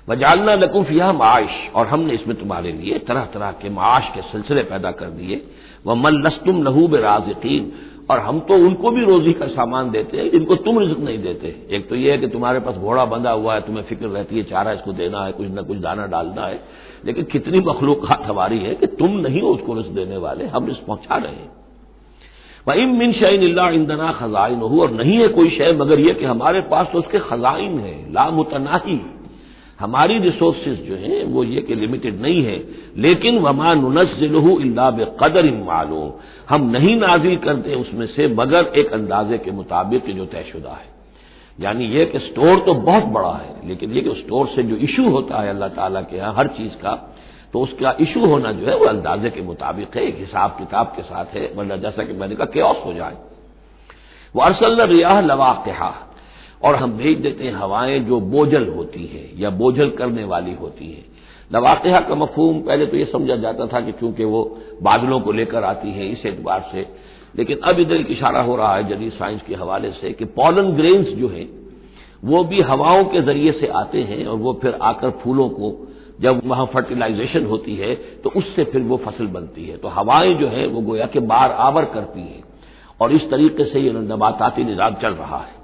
वजालना 0.08 0.54
लकुफ 0.54 0.90
यह 0.90 1.12
माश 1.12 1.50
और 1.74 1.86
हमने 1.86 2.12
इसमें 2.12 2.36
तुम्हारे 2.36 2.72
लिए 2.72 2.98
तरह 2.98 3.24
तरह 3.24 3.50
के 3.52 3.70
माश 3.70 4.08
के 4.14 4.22
सिलसिले 4.22 4.62
पैदा 4.62 4.90
कर 4.90 5.06
दिए। 5.06 5.42
वह 5.86 5.94
मल 5.94 6.26
लस्तुम 6.26 6.62
लहू 6.62 6.88
बेराजकीन, 6.88 7.72
और 8.10 8.18
हम 8.18 8.40
तो 8.40 8.54
उनको 8.54 8.90
भी 8.90 9.04
रोजी 9.04 9.32
का 9.32 9.46
सामान 9.46 9.90
देते 9.90 10.18
हैं 10.18 10.30
जिनको 10.30 10.56
तुम 10.56 10.78
रिजक 10.78 10.98
नहीं 10.98 11.18
देते। 11.18 11.54
एक 11.70 11.88
तो 11.88 11.96
यह 11.96 12.12
है 12.12 12.18
कि 12.18 12.28
तुम्हारे 12.28 12.60
पास 12.60 12.74
घोड़ा 12.74 13.04
बंधा 13.04 13.30
हुआ 13.30 13.54
है, 13.54 13.60
तुम्हें 13.60 13.84
फ़िक्र 13.84 14.06
रहती 14.06 14.36
है, 14.36 14.42
चारा 14.42 14.72
इसको 14.72 14.92
देना 14.92 15.24
है, 15.24 15.32
कुछ 15.32 15.46
न 15.50 15.62
कुछ 15.62 15.78
दाना 15.78 16.06
डालना 16.06 16.46
है। 16.46 16.60
लेकिन 17.04 17.24
कितनी 17.24 17.60
मखलूक 17.60 18.06
हमारी 18.22 18.58
है 18.58 18.74
कि 18.74 18.86
तुम 18.86 19.10
नहीं 19.10 19.42
हो 19.42 19.48
उसको 19.48 19.74
रिस्क 19.74 19.90
देने 19.90 20.16
वाले, 20.16 20.46
हम 20.46 20.66
रिस्क 20.66 20.86
पहुँचा 20.86 21.16
रहे 21.16 21.32
हैं। 21.32 21.61
वही 22.66 22.84
मिन 22.88 23.12
शैन 23.12 23.42
इंदना 23.74 24.10
खजाइन 24.12 24.60
हो 24.62 24.80
और 24.82 24.90
नहीं 24.92 25.16
है 25.18 25.28
कोई 25.28 25.50
शय 25.50 25.72
मगर 25.76 26.00
यह 26.00 26.14
कि 26.14 26.24
हमारे 26.24 26.60
पास 26.70 26.88
तो 26.92 26.98
उसके 26.98 27.18
खजाइन 27.20 27.78
है 27.78 27.96
लामुतनाही 28.12 29.00
हमारी 29.80 30.18
रिसोर्सेज 30.18 30.78
जो 30.88 30.96
हैं, 30.96 31.24
वो 31.24 31.44
ये 31.44 31.60
कि 31.60 31.74
लिमिटेड 31.74 32.20
नहीं 32.22 32.42
है, 32.44 32.56
लेकिन 32.96 33.38
वमा 33.38 33.72
नुनजलहू 33.74 34.58
इल्ला 34.60 34.90
बेकदर 34.90 35.50
मालूम। 35.54 36.10
हम 36.48 36.70
नहीं 36.70 36.94
नाजिल 36.96 37.36
करते 37.36 37.74
उसमें 37.74 38.06
से 38.06 38.28
मगर 38.34 38.72
एक 38.78 38.92
अंदाजे 38.92 39.38
के 39.38 39.50
मुताबिक 39.50 40.10
जो 40.16 40.24
तयशुदा 40.26 40.72
है। 40.72 40.90
यानी 41.58 41.84
यह 41.88 42.04
कि 42.04 42.18
स्टोर 42.18 42.62
तो 42.66 42.74
बहुत 42.74 43.04
बड़ा 43.08 43.32
है, 43.32 43.68
लेकिन 43.68 43.92
यह 43.92 44.02
कि 44.02 44.14
स्टोर 44.20 44.46
से 44.46 44.62
जो 44.62 44.76
इशू 44.86 45.08
होता 45.10 45.42
है 45.42 45.48
अल्लाह 45.50 45.68
ताला 45.68 46.00
के 46.02 46.16
यहाँ 46.16 46.34
हर 46.34 46.46
चीज़ 46.48 46.72
का 46.76 46.94
तो 47.52 47.60
उसका 47.60 47.96
इशू 48.00 48.26
होना 48.26 48.52
जो 48.52 48.66
है, 48.66 48.76
वो 48.76 48.84
अंदाजे 48.84 49.30
के 49.30 49.42
मुताबिक 49.42 49.96
है, 49.96 50.02
एक 50.02 50.18
हिसाब 50.18 50.50
किताब 50.50 50.86
के 50.86 51.02
साथ 51.02 51.24
है, 51.24 51.52
वरना 51.56 51.76
जैसा 51.76 52.04
कि 52.04 52.12
मैंने 52.12 52.34
कहा 52.34 52.46
केस 52.46 52.82
हो 52.86 52.92
जाए। 52.92 53.16
वो 54.34 54.42
अरसल 54.42 54.80
रियाह 54.80 55.20
लवाकहा 55.20 55.94
और 56.64 56.76
हम 56.76 56.92
भेज 56.92 57.18
देते 57.18 57.44
हैं 57.44 57.52
हवाएँ 57.52 57.98
जो 58.00 58.20
बोझल 58.20 58.68
होती 58.68 59.06
है, 59.06 59.42
या 59.42 59.50
बोझल 59.50 59.90
करने 59.90 60.24
वाली 60.24 60.54
होती 60.54 60.92
है। 60.92 61.04
लवाकहा 61.54 62.00
का 62.00 62.14
मफहूम, 62.14 62.60
पहले 62.60 62.86
तो 62.86 62.96
यह 62.96 63.08
समझा 63.12 63.36
जाता 63.36 63.66
था 63.66 63.80
कि 63.80 63.92
चूँकि 63.92 64.24
वो 64.24 64.58
बादलों 64.82 65.20
को 65.20 65.32
लेकर 65.32 65.64
आती 65.64 65.90
है 65.90 66.08
इस 66.08 66.26
एतबार 66.26 66.68
से, 66.72 66.86
लेकिन 67.36 67.58
अब 67.58 67.80
इधर 67.80 67.96
एक 67.96 68.10
इशारा 68.10 68.42
हो 68.42 68.56
रहा 68.56 68.76
है 68.76 68.88
जदीद 68.88 69.12
साइंस 69.12 69.42
के 69.42 69.54
हवाले 69.54 69.90
से 69.90 70.12
कि 70.12 70.24
पॉलन 70.24 70.72
ग्रेन्स 70.72 71.08
जो 71.08 71.28
है, 71.28 71.48
वो 72.24 72.44
भी 72.44 72.60
हवाओं 72.60 73.04
के 73.04 73.22
ज़रिए 73.22 73.52
से 73.52 73.66
आते 73.66 74.02
हैं, 74.02 74.26
और 74.26 74.36
वो 74.36 74.52
फिर 74.62 74.78
आकर 74.82 75.10
फूलों 75.10 75.48
को 75.48 75.88
जब 76.22 76.40
वहाँ 76.44 76.66
फर्टिलाइजेशन 76.66 77.46
होती 77.46 77.74
है 77.76 77.94
तो 77.94 78.30
उससे 78.30 78.64
फिर 78.64 78.82
वो 78.82 78.96
फ़सल 78.96 79.26
बनती 79.26 79.64
है। 79.64 79.76
तो 79.76 79.88
हवाएँ 79.88 80.34
जो 80.34 80.48
है, 80.48 80.66
वो 80.66 80.80
गोया 80.80 81.06
के 81.06 81.20
बार 81.20 81.50
आवर 81.50 81.84
करती 81.84 82.20
हैं। 82.20 82.42
और 83.00 83.12
इस 83.12 83.30
तरीके 83.30 83.64
से 83.64 83.80
ये 83.80 83.92
नबाताती 83.92 84.64
निज़ाम 84.64 84.94
चल 84.94 85.12
रहा 85.12 85.38
है। 85.38 85.60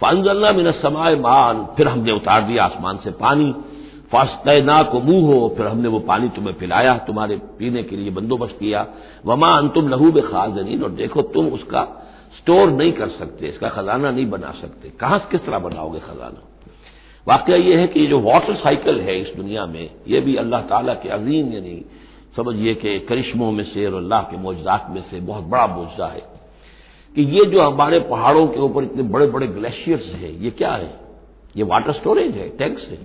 फानजल्ला 0.00 0.52
मिन 0.52 0.72
समाय 0.72 1.16
मान, 1.16 1.66
फिर 1.76 1.88
हमने 1.88 2.12
उतार 2.12 2.42
दिया 2.42 2.64
आसमान 2.64 2.96
से 2.96 3.10
पानी। 3.10 3.54
फास्तना 4.12 4.82
को 4.82 5.00
मुँह 5.00 5.26
हो, 5.26 5.54
फिर 5.56 5.66
हमने 5.66 5.88
वो 5.88 5.98
पानी 5.98 6.28
तुम्हें 6.28 6.54
पिलाया, 6.58 6.96
तुम्हारे 6.98 7.36
पीने 7.58 7.82
के 7.82 7.96
लिए 7.96 8.10
बंदोबस्त 8.10 8.56
किया। 8.60 8.86
वमा 9.26 9.60
बे 9.60 10.20
खास 10.20 10.30
खाजनीन, 10.30 10.82
और 10.82 10.90
देखो 10.90 11.22
तुम 11.22 11.46
उसका 11.46 11.82
स्टोर 12.38 12.70
नहीं 12.70 12.92
कर 12.92 13.08
सकते, 13.08 13.48
इसका 13.48 13.68
खजाना 13.68 14.10
नहीं 14.10 14.30
बना 14.30 14.50
सकते। 14.50 14.88
कहाँ 14.88 15.28
किस 15.30 15.44
तरह 15.46 15.58
बनाओगे 15.58 15.98
खजाना? 15.98 16.42
वाकया 17.26 17.56
यह 17.56 17.78
है 17.78 17.86
कि 17.86 18.00
ये 18.00 18.06
जो 18.06 18.18
वाटर 18.20 18.54
साइकिल 18.56 19.00
है 19.00 19.20
इस 19.20 19.34
दुनिया 19.36 19.64
में 19.66 19.90
यह 20.08 20.20
भी 20.20 20.34
अल्लाह 20.36 20.60
ताला 20.62 20.94
के 20.94 21.08
अजीम, 21.08 21.52
यानी 21.52 21.84
समझिए 22.36 22.74
कि 22.74 22.98
करिश्मों 23.00 23.50
में 23.52 23.64
से 23.64 23.86
और 23.86 23.94
अल्लाह 23.94 24.22
के 24.22 24.36
मौजात 24.36 24.86
में 24.90 25.02
से 25.10 25.20
बहुत 25.22 25.44
बड़ा 25.44 25.66
मुआवजा 25.66 26.06
है 26.06 26.22
कि 27.14 27.22
ये 27.30 27.44
जो 27.46 27.60
हमारे 27.60 27.98
पहाड़ों 28.10 28.46
के 28.46 28.60
ऊपर 28.60 28.84
इतने 28.84 29.02
बड़े 29.04 29.26
बड़े 29.26 29.46
ग्लेशियर्स 29.48 30.06
हैं, 30.14 30.30
ये 30.32 30.50
क्या 30.50 30.72
है? 30.72 30.90
ये 31.56 31.64
वाटर 31.64 31.92
स्टोरेज 31.92 32.36
है 32.36 32.48
टैंक्स 32.58 32.88
है। 32.90 32.98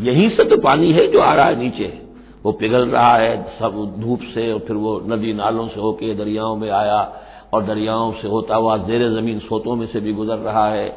यहीं 0.00 0.28
से 0.28 0.44
तो 0.44 0.56
पानी 0.60 0.92
है 0.92 1.06
जो 1.12 1.18
आ 1.18 1.32
रहा 1.34 1.46
है 1.46 1.58
नीचे। 1.58 1.92
वो 2.44 2.52
पिघल 2.52 2.88
रहा 2.88 3.14
है, 3.14 3.42
सब 3.58 3.96
धूप 4.00 4.20
से 4.34 4.52
और 4.52 4.58
फिर 4.58 4.76
वो 4.76 5.00
नदी 5.06 5.32
नालों 5.32 5.66
से 5.68 5.80
होके 5.80 6.14
दरियाओं 6.14 6.56
में 6.56 6.68
आया 6.70 7.00
और 7.54 7.64
दरियाओं 7.64 8.12
से 8.12 8.28
होता 8.28 8.56
हुआ 8.56 8.76
जेर 8.86 9.08
ज़मीन 9.10 9.38
सोतों 9.40 9.76
में 9.76 9.86
से 9.86 10.00
भी 10.00 10.12
गुजर 10.12 10.38
रहा 10.40 10.68
है। 10.68 10.88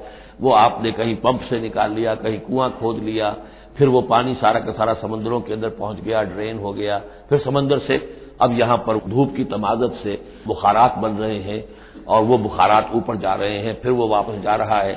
वो 0.42 0.51
आपने 0.54 0.92
कहीं 0.92 1.15
पंप 1.15 1.42
से 1.42 1.60
निकाल 1.60 1.94
लिया, 1.94 2.15
कहीं 2.15 2.39
कुआँ 2.39 2.70
खोद 2.72 3.04
लिया, 3.04 3.36
फिर 3.77 3.88
वो 3.88 4.01
पानी 4.04 4.34
सारा 4.36 4.60
का 4.60 4.72
सारा 4.72 4.94
समंदरों 4.96 5.39
के 5.42 5.54
अंदर 5.54 5.70
पहुँच 5.72 6.00
गया, 6.00 6.22
ड्रेन 6.24 6.58
हो 6.60 6.74
गया। 6.74 6.98
फिर 7.30 7.39
समंदर 7.39 7.80
से 7.80 7.98
अब 8.42 8.58
यहाँ 8.60 8.77
पर 8.77 8.98
धूप 9.10 9.36
की 9.36 9.44
तमादत 9.46 10.00
से 10.04 10.13
बुखारात 10.48 10.98
बन 10.98 11.12
रहे 11.12 11.39
हैं 11.39 11.63
और 12.08 12.24
वो 12.24 12.38
बुखारात 12.38 12.92
ऊपर 12.96 13.18
जा 13.18 13.34
रहे 13.34 13.58
हैं, 13.60 13.74
फिर 13.82 13.92
वो 13.92 14.08
वापस 14.08 14.42
जा 14.44 14.56
रहा 14.56 14.80
है। 14.82 14.96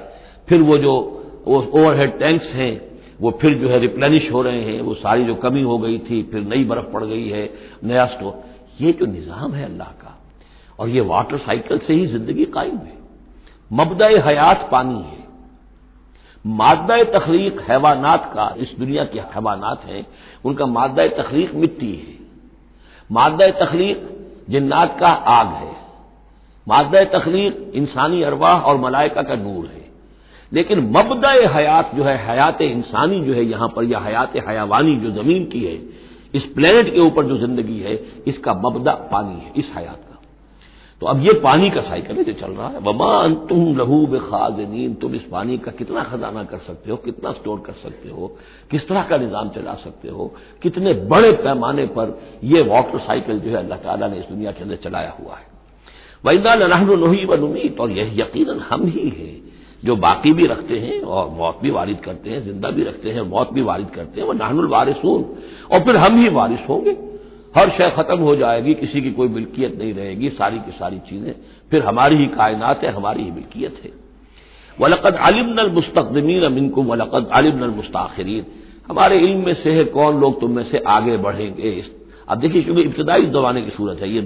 फिर 0.49 0.63
वो 0.63 0.79
जो 0.79 0.95
ओवरहेड 1.47 2.19
टैंक्स 2.19 2.47
हैं, 2.55 2.73
वो 3.21 3.31
फिर 3.41 3.59
जो 3.59 3.69
है 3.69 3.79
रिप्लेनिश 3.79 4.31
हो 4.33 4.43
रहे 4.43 4.63
हैं, 4.63 4.81
वो 4.81 4.95
सारी 4.95 5.25
जो 5.25 5.35
कमी 5.37 5.63
हो 5.63 5.79
गई 5.79 5.99
थी, 5.99 6.23
फिर 6.23 6.43
नई 6.45 6.65
बर्फ़ 6.65 6.93
पड़ 6.93 7.05
गई 7.05 7.29
है, 7.29 7.49
नया 7.85 8.05
स्टोर। 8.07 8.43
ये 8.81 8.93
जो 8.93 9.07
निज़ाम 9.07 9.55
है 9.55 9.65
अल्लाह 9.65 9.89
का, 9.89 10.17
और 10.79 10.89
ये 10.89 11.01
वाटर 11.01 11.39
साइकिल 11.39 11.79
से 11.79 11.95
ही 11.95 12.07
ज़िंदगी 12.07 12.45
कायम 12.45 12.77
है। 12.77 12.97
मबदा 13.71 14.07
हयात 14.27 14.69
पानी 14.73 14.99
है। 14.99 15.18
मादा 16.49 17.03
तखलीक 17.03 17.61
हैवानात 17.61 18.31
का, 18.35 18.55
इस 18.59 18.73
दुनिया 18.79 19.05
के 19.05 19.21
हैवानात 19.21 19.85
हैं, 19.85 20.07
उनका 20.45 20.67
मादा 20.67 21.07
तखलीक 21.07 21.55
मिट्टी 21.55 21.93
है। 21.93 22.29
मादा 23.13 23.47
तखलीक 23.47 24.09
जिन्नात 24.51 24.97
का 25.01 25.09
आग 25.09 25.47
है। 25.47 25.73
मादा 26.69 27.05
तखलीक 27.05 27.73
इंसानी 27.75 28.23
अरवाह 28.23 28.61
और 28.61 28.77
मलाइका 28.77 29.23
का 29.23 29.35
नूर 29.35 29.67
है। 29.67 29.89
लेकिन 30.53 30.79
मबदा 30.79 31.31
हयात 31.31 31.95
जो 31.95 32.05
है, 32.05 32.27
हयात 32.27 32.63
इंसानी 32.63 33.25
जो 33.25 33.33
है 33.35 33.45
यहाँ 33.45 33.69
पर, 33.69 33.85
या 33.85 33.99
हयात 33.99 34.33
हयावानी 34.49 34.97
जो 34.97 35.11
ज़मीन 35.11 35.45
की 35.45 35.65
है, 35.65 35.83
इस 36.35 36.43
प्लेनेट 36.43 36.95
के 36.95 37.01
ऊपर 37.01 37.25
जो 37.25 37.39
ज़िंदगी 37.39 37.81
है, 37.81 37.95
इसका 38.27 38.55
मबदा 38.55 38.93
पानी 38.93 39.41
है, 39.41 39.53
इस 39.57 39.73
हयात 39.75 40.01
तो 41.03 41.07
अब 41.07 41.21
ये 41.23 41.33
पानी 41.41 41.69
का 41.71 41.81
साइकिल 41.81 42.17
है 42.17 42.23
जो 42.25 42.33
चल 42.33 42.53
रहा 42.53 42.69
है। 42.69 42.79
वमा 42.81 43.11
तुम 43.49 43.77
लहू 43.79 44.07
बेखाजनीन, 44.07 44.95
तुम 44.95 45.15
इस 45.15 45.23
पानी 45.33 45.59
का 45.59 45.71
कितना 45.73 46.03
खजाना 46.05 46.43
कर 46.45 46.59
सकते 46.59 46.91
हो, 46.91 46.97
कितना 46.99 47.33
स्टोर 47.33 47.59
कर 47.67 47.73
सकते 47.83 48.09
हो, 48.09 48.27
किस 48.71 48.89
तरह 48.89 49.03
का 49.03 49.17
निज़ाम 49.17 49.49
चला 49.49 49.75
सकते 49.75 50.09
हो, 50.09 50.33
कितने 50.63 50.95
बड़े 51.07 51.33
पैमाने 51.39 51.87
पर 51.95 52.19
यह 52.45 52.67
वाटर 52.69 52.99
साइकिल 53.01 53.41
जो 53.41 53.51
है 53.51 53.57
अल्लाह 53.57 53.79
ताला 53.79 54.09
ने 54.09 54.19
इस 54.19 54.29
दुनिया 54.29 54.53
के 54.53 54.63
अंदर 54.63 54.77
चलाया 54.77 55.15
हुआ 55.21 55.37
है। 55.37 55.47
वैदा 56.25 56.55
नही 56.57 57.25
व 57.27 57.35
नुमीत, 57.37 57.81
और 57.81 57.91
यह 57.91 58.13
यकीन 58.15 58.61
हम 58.71 58.87
ही 58.89 59.09
है 59.11 59.37
जो 59.83 59.97
बाकी 59.97 60.33
भी 60.33 60.47
रखते 60.47 60.79
हैं 60.79 61.01
और 61.01 61.29
मौत 61.31 61.59
भी 61.63 61.71
वारिद 61.71 62.01
करते 62.01 62.31
हैं, 62.31 62.45
ज़िंदा 62.45 62.71
भी 62.71 62.83
रखते 62.85 63.11
हैं 63.11 63.23
मौत 63.31 63.53
भी 63.53 63.63
वारिद 63.63 63.91
करते 63.91 64.21
हैं। 64.21 64.27
वह 64.29 64.35
नाहनुल 64.35 64.69
वारिसून, 64.69 65.25
और 65.73 65.81
फिर 65.81 65.97
हम 65.97 66.17
ही 66.17 66.29
वारिस 66.29 66.69
होंगे। 66.69 66.97
हर 67.57 67.71
शय 67.71 67.91
खत्म 67.97 68.19
हो 68.19 68.37
जाएगी, 68.37 68.75
किसी 68.75 69.01
की 69.01 69.11
कोई 69.11 69.29
मिल्कियत 69.29 69.79
नहीं 69.79 69.95
रहेगी, 69.95 70.29
सारी 70.29 70.59
की 70.59 70.71
सारी 70.71 70.99
चीज़ें। 70.99 71.35
फिर 71.71 71.83
हमारी 71.83 72.17
ही 72.17 72.27
कायनात 72.27 72.85
है, 72.85 72.93
हमारी 72.93 73.23
ही 73.23 73.31
मिल्कियत 73.31 73.81
है। 73.85 73.91
वलकद 74.81 75.15
आलिम 75.15 75.47
नल 75.47 75.71
मुस्तकदमीन 75.71 76.43
अमिनकुम 76.43 76.87
वलकद 76.87 77.29
आलिम 77.33 77.57
नल 77.57 77.71
मुस्ताखरीन 77.71 78.47
हमारे 78.89 79.17
इल्म 79.17 79.47
में 79.47 79.55
से 79.55 79.73
है 79.73 79.85
कौन 79.85 80.21
लोग, 80.21 80.41
तुम 80.41 80.51
में 80.51 80.65
से 80.65 80.79
आगे 80.79 81.17
बढ़ेंगे। 81.17 81.83
अब 82.29 82.39
देखिए, 82.39 82.63
क्योंकि 82.63 82.83
इब्तदाई 82.83 83.23
जमाने 83.23 83.63
की 83.63 83.71
सूरत 83.71 83.99
है, 84.01 84.11
ये 84.11 84.21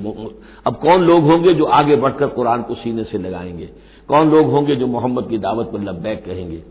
अब 0.66 0.76
कौन 0.76 1.02
लोग 1.02 1.24
होंगे 1.24 1.54
जो 1.54 1.64
आगे 1.64 1.96
बढ़कर 1.96 2.26
कुरान 2.26 2.62
को 2.62 2.74
सीने 2.74 3.04
से 3.04 3.18
लगाएँगे? 3.18 3.68
कौन 4.08 4.30
लोग 4.30 4.46
होंगे 4.46 4.76
जो 4.76 4.86
मोहम्मद 4.86 5.28
की 5.28 5.38
दावत 5.38 5.66
पर 5.66 5.80
लब्बैक 5.80 6.24
कहेंगे? 6.24 6.62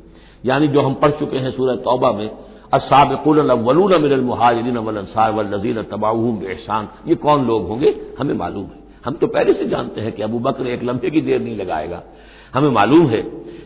यानी 0.45 0.67
जो 0.67 0.81
हम 0.81 0.93
पढ़ 0.93 1.11
चुके 1.11 1.37
हैं 1.37 1.51
सूरह 1.51 1.75
तौबा 1.75 2.11
में 2.11 2.29
असाबकुलवलून 2.73 3.93
मिनल 4.01 4.21
मुहाजरीन 4.21 4.77
वलसार 4.77 5.31
वजीन 5.31 5.81
तबाहूम 5.91 6.43
एहसान 6.43 6.85
ये 7.07 7.15
कौन 7.15 7.45
लोग 7.47 7.67
होंगे 7.67 7.89
हमें 8.19 8.33
मालूम 8.33 8.65
है 8.65 8.79
हम 9.05 9.13
तो 9.13 9.27
पहले 9.27 9.53
से 9.53 9.65
जानते 9.67 10.01
हैं 10.01 10.11
कि 10.11 10.21
अबू 10.23 10.39
बकर 10.39 10.67
एक 10.67 10.83
लम्हे 10.83 11.09
की 11.09 11.21
देर 11.21 11.41
नहीं 11.41 11.57
लगाएगा 11.57 12.01
हमें 12.55 12.69
मालूम 12.71 13.07
है 13.09 13.21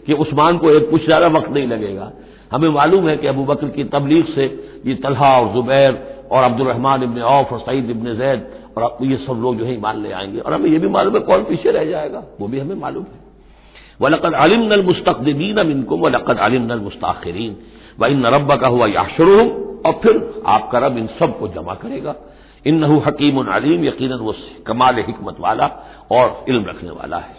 कि 0.08 0.14
उस्मान 0.16 0.58
को 0.58 0.72
एक 0.72 0.90
कुछ 0.90 1.06
ज़्यादा 1.06 1.28
वक्त 1.38 1.50
नहीं 1.50 1.68
लगेगा 1.68 2.12
हमें 2.52 2.70
मालूम 2.70 3.08
है 3.10 3.16
कि 3.18 3.28
अबू 3.28 3.44
बकर 3.46 3.70
की 3.70 3.84
तबलीग 3.96 4.26
से 4.36 4.46
ये 4.86 4.96
तलहा 5.04 5.32
और 5.40 5.54
जुबैर 5.54 5.92
और 6.32 6.44
अब्दुलरहमान 6.44 7.04
इबन 7.04 7.22
औफ 7.34 7.54
और 7.54 7.60
सईद 7.60 7.90
इबन 7.90 8.14
जैद 8.16 8.48
और 8.78 8.98
ये 9.04 9.18
सब 9.28 9.40
लोग 9.42 9.58
जो 9.58 9.66
है 9.66 9.74
ईमान 9.74 10.02
ले 10.04 10.12
आएँगे 10.14 10.40
और 10.40 10.54
हमें 10.54 10.70
यह 10.72 10.80
भी 10.80 10.88
मालूम 10.90 11.14
है 11.16 11.20
कौन 11.30 11.44
पीछे 11.44 11.72
रह 11.72 11.86
जाएगा 11.86 12.24
वो 12.40 12.48
भी 12.48 12.60
हमें 12.60 12.76
मालूम 12.78 13.04
है 13.06 13.24
वलकद 14.02 14.34
आलिम 14.36 14.62
नल 14.74 14.84
मुस्तकदीन 14.84 15.58
अब 15.58 15.70
इनको 15.70 15.98
वलकद 15.98 16.40
आलिम 16.40 16.64
नल 16.64 16.80
मुस्ताखरीन 16.80 17.56
व 17.98 18.06
इन 18.08 18.26
रब 18.28 18.54
का 18.62 18.68
हुआ 18.68 18.88
याशरू 18.90 19.40
और 19.82 20.00
फिर 20.04 20.44
आपका 20.48 20.80
रब 20.80 20.98
इन 20.98 21.08
सबको 21.20 21.48
जमा 21.50 21.74
करेगा। 21.76 22.16
इन 22.66 22.76
नहू 22.76 23.00
हकीम 23.00 23.44
अलीम 23.46 23.84
यकीन 23.86 24.14
वो 24.20 24.34
कमाल 24.68 25.00
हमत 25.02 25.38
वाला 25.40 25.66
और 26.12 26.46
इल्म 26.50 26.66
रखने 26.66 26.92
वाला 26.92 27.18
है। 27.20 27.36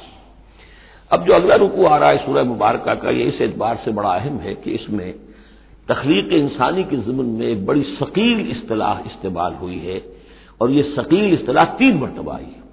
अब 1.11 1.25
जो 1.25 1.33
अगला 1.35 1.55
रुकू 1.57 1.85
आ 1.85 1.97
रहा 1.97 2.11
है 2.11 2.25
सूरह 2.27 2.45
मुबारक 2.45 2.85
का, 2.85 3.11
ये 3.11 3.25
इस 3.25 3.41
एतबार 3.43 3.81
से 3.85 3.91
बड़ा 3.93 4.11
अहम 4.11 4.39
है 4.39 4.55
कि 4.57 4.71
इसमें 4.73 5.15
तखलीक 5.89 6.33
इंसानी 6.33 6.85
के 6.85 6.97
जमन 6.99 7.27
में 7.35 7.67
बड़ी 7.67 7.83
शकील 7.93 8.41
इस्तलाह 8.51 9.01
इस्तेमाल 9.07 9.55
हुई 9.55 9.79
है। 9.79 10.03
और 10.61 10.71
ये 10.71 10.83
शकील 10.91 11.35
इस्तलाह 11.35 11.65
तीन 11.75 11.97
मरतबा 11.99 12.35
आई 12.35 12.45
है। 12.45 12.65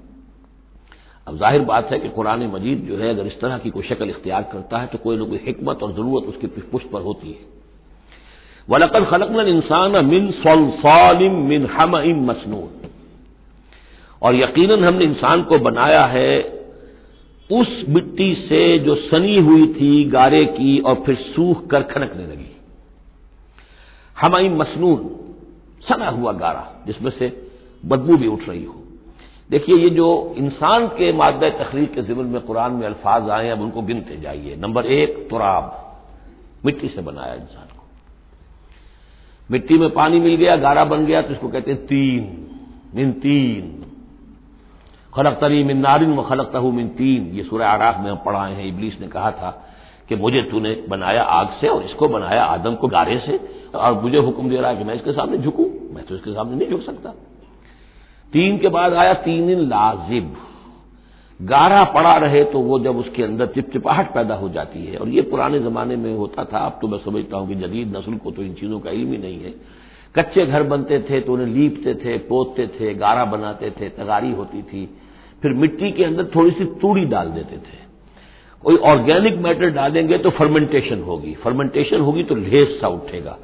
अब 1.28 1.38
ज़ाहिर 1.38 1.62
बात 1.64 1.92
है 1.92 2.00
कि 2.00 2.10
कुरान 2.10 2.46
मजीद 2.50 2.86
जो 2.88 2.98
है, 2.98 3.10
अगर 3.10 3.28
इस 3.28 3.40
तरह 3.42 3.58
की 3.58 3.70
कोई 3.70 3.84
शक्ल 3.84 4.10
इख्तियार 4.10 4.44
करता 4.52 4.78
है 4.78 4.88
तो 4.88 4.98
कोई 4.98 5.18
ना 5.18 5.26
कोई 5.26 5.42
हिकमत 5.46 5.84
और 5.84 5.94
ज़रूरत 5.94 6.30
उसकी 6.30 6.48
पुष्ट 6.48 6.90
पर 6.92 7.02
होती 7.02 7.28
है। 7.30 7.53
वलकल 8.70 9.06
खलकन 9.06 9.48
इंसान 9.48 10.06
मिन 10.06 10.32
सोलफालिम 10.32 11.32
मिन 11.32 11.66
हम 11.66 11.98
इम 11.98 12.26
मसनून। 12.26 12.82
और 14.22 14.36
यकीनन 14.36 14.84
हमने 14.84 15.06
इंसान 15.06 15.44
को 15.44 15.58
बनाया 15.58 16.06
है 16.06 16.64
उस 17.52 17.86
मिट्टी 17.90 18.36
से 18.36 18.80
जो 18.80 18.96
सनी 18.96 19.40
हुई 19.40 19.68
थी 19.68 20.04
गारे 20.04 20.46
की 20.46 20.80
और 20.80 21.04
फिर 21.06 21.16
सूख 21.16 21.68
कर 21.68 21.84
खनकने 21.84 22.24
लगी। 22.24 22.62
हम 24.22 24.58
मसनून, 24.58 25.10
सना 25.82 26.10
हुआ 26.10 26.32
गारा, 26.32 26.84
जिसमें 26.88 27.12
से 27.12 27.52
बदबू 27.86 28.18
भी 28.18 28.28
उठ 28.28 28.50
रही 28.50 28.64
हो। 28.64 28.84
देखिए, 29.50 29.76
ये 29.76 29.90
जो 29.90 30.36
इंसान 30.38 30.88
के 30.88 31.14
मादा 31.14 31.50
तखलीक 31.50 31.94
के 31.94 32.02
जिमन 32.02 32.26
में 32.26 32.42
कुरान 32.42 32.72
में 32.72 32.88
अल्फाज 32.88 33.30
आए 33.30 33.50
अब 33.50 33.62
उनको 33.62 33.82
गिनते 33.82 34.18
जाइए। 34.18 34.56
नंबर 34.56 34.86
एक, 34.86 35.30
तुराब, 35.30 35.96
मिट्टी 36.66 36.88
से 36.88 37.02
बनाया 37.02 37.34
इंसान। 37.34 37.73
मिट्टी 39.50 39.78
में 39.78 39.90
पानी 39.90 40.20
मिल 40.20 40.36
गया, 40.36 40.56
गारा 40.56 40.84
बन 40.86 41.06
गया 41.06 41.22
तो 41.22 41.34
इसको 41.34 41.48
कहते 41.48 41.72
हैं 41.72 41.86
तीन, 41.86 42.22
मिन 42.96 43.12
तीन। 43.12 43.80
खलक 45.14 45.34
तरी 45.34 45.64
मिन 45.64 45.78
नारिन 45.78 46.14
व 46.14 46.24
खलक 46.24 46.56
मिन 46.56 46.88
तीन। 46.90 47.30
ये 47.34 47.44
सूर्य 47.44 47.66
आराफ 47.66 48.00
में 48.00 48.10
हम 48.12 48.18
पढ़ाए 48.18 48.54
हैं। 48.54 48.66
इबलीस 48.66 48.98
ने 49.02 49.08
कहा 49.08 49.32
था 49.32 49.50
कि 50.10 50.16
मुझे 50.16 50.42
तूने 50.42 50.74
बनाया 50.90 51.24
आग 51.24 51.50
से 51.62 51.68
और 51.68 51.84
इसको 51.84 52.08
बनाया 52.08 52.44
आदम 52.44 52.76
को 52.76 52.88
गारे 52.88 53.18
से 53.20 53.40
और 53.76 54.02
मुझे 54.02 54.18
हुक्म 54.18 54.50
दे 54.50 54.58
रहा 54.58 54.72
है 54.72 54.78
कि 54.78 54.84
मैं 54.84 54.96
इसके 54.96 55.12
सामने 55.12 55.38
झुकूं। 55.38 55.66
मैं 55.96 56.06
तो 56.06 56.16
इसके 56.16 56.32
सामने 56.32 56.56
नहीं 56.56 56.70
झुक 56.70 56.82
सकता। 56.82 57.10
तीन 58.34 58.58
के 58.58 58.70
बाद 58.70 58.94
आया 58.94 59.14
तीन 59.14 59.50
इन 59.50 59.60
लाजिब। 59.60 60.36
गारा 61.44 61.84
पड़ा 61.84 62.14
रहे 62.18 62.44
तो 62.44 62.60
वो 62.60 62.80
जब 62.80 62.98
उसके 62.98 63.24
अंदर 63.24 63.46
चिपचिपाहट 63.46 64.14
पैदा 64.14 64.36
हो 64.36 64.50
जाती 64.50 64.86
है। 64.86 64.98
और 64.98 65.10
ये 65.10 65.22
पुराने 65.22 65.60
जमाने 65.60 65.96
में 65.96 66.14
होता 66.16 66.44
था। 66.44 66.60
अब 66.60 66.78
तो 66.82 66.88
मैं 66.88 66.98
समझता 66.98 67.38
हूँ 67.38 67.48
कि 67.48 67.56
जदीद 67.56 67.96
नस्ल 67.98 68.14
को 68.14 68.32
तो 68.32 68.42
इन 68.42 68.54
चीज़ों 68.54 68.80
का 68.80 68.92
इल्म 68.92 69.12
ही 69.12 69.18
नहीं 69.18 69.40
है। 69.44 69.54
कच्चे 70.16 70.46
घर 70.46 70.64
बनते 70.64 71.00
थे 71.00 71.20
तो 71.20 71.34
उन्हें 71.34 71.48
लीपते 71.48 71.94
थे, 71.96 72.18
पोतते 72.18 72.68
थे 72.70 72.94
गारा 72.94 73.26
बनाते 73.26 73.70
थे, 73.72 73.90
तगारी 73.90 74.32
होती 74.32 74.62
थी। 74.62 74.86
फिर 75.42 75.54
मिट्टी 75.54 75.92
के 75.92 76.04
अंदर 76.04 76.26
थोड़ी 76.36 76.52
सी 76.52 76.66
तूड़ी 76.82 77.06
डाल 77.06 77.30
देते 77.30 77.58
थे। 77.58 77.82
कोई 78.64 78.76
ऑर्गेनिक 78.90 79.38
मैटर 79.38 79.70
डालेंगे 79.70 80.18
तो 80.18 80.30
फर्मेंटेशन 80.30 81.02
होगी। 81.02 81.34
फर्मेंटेशन 81.34 82.02
होगी 82.02 82.24
तो 82.24 82.36
लेस 82.36 82.78
सा 82.82 82.88
उठेगा। 82.88 83.38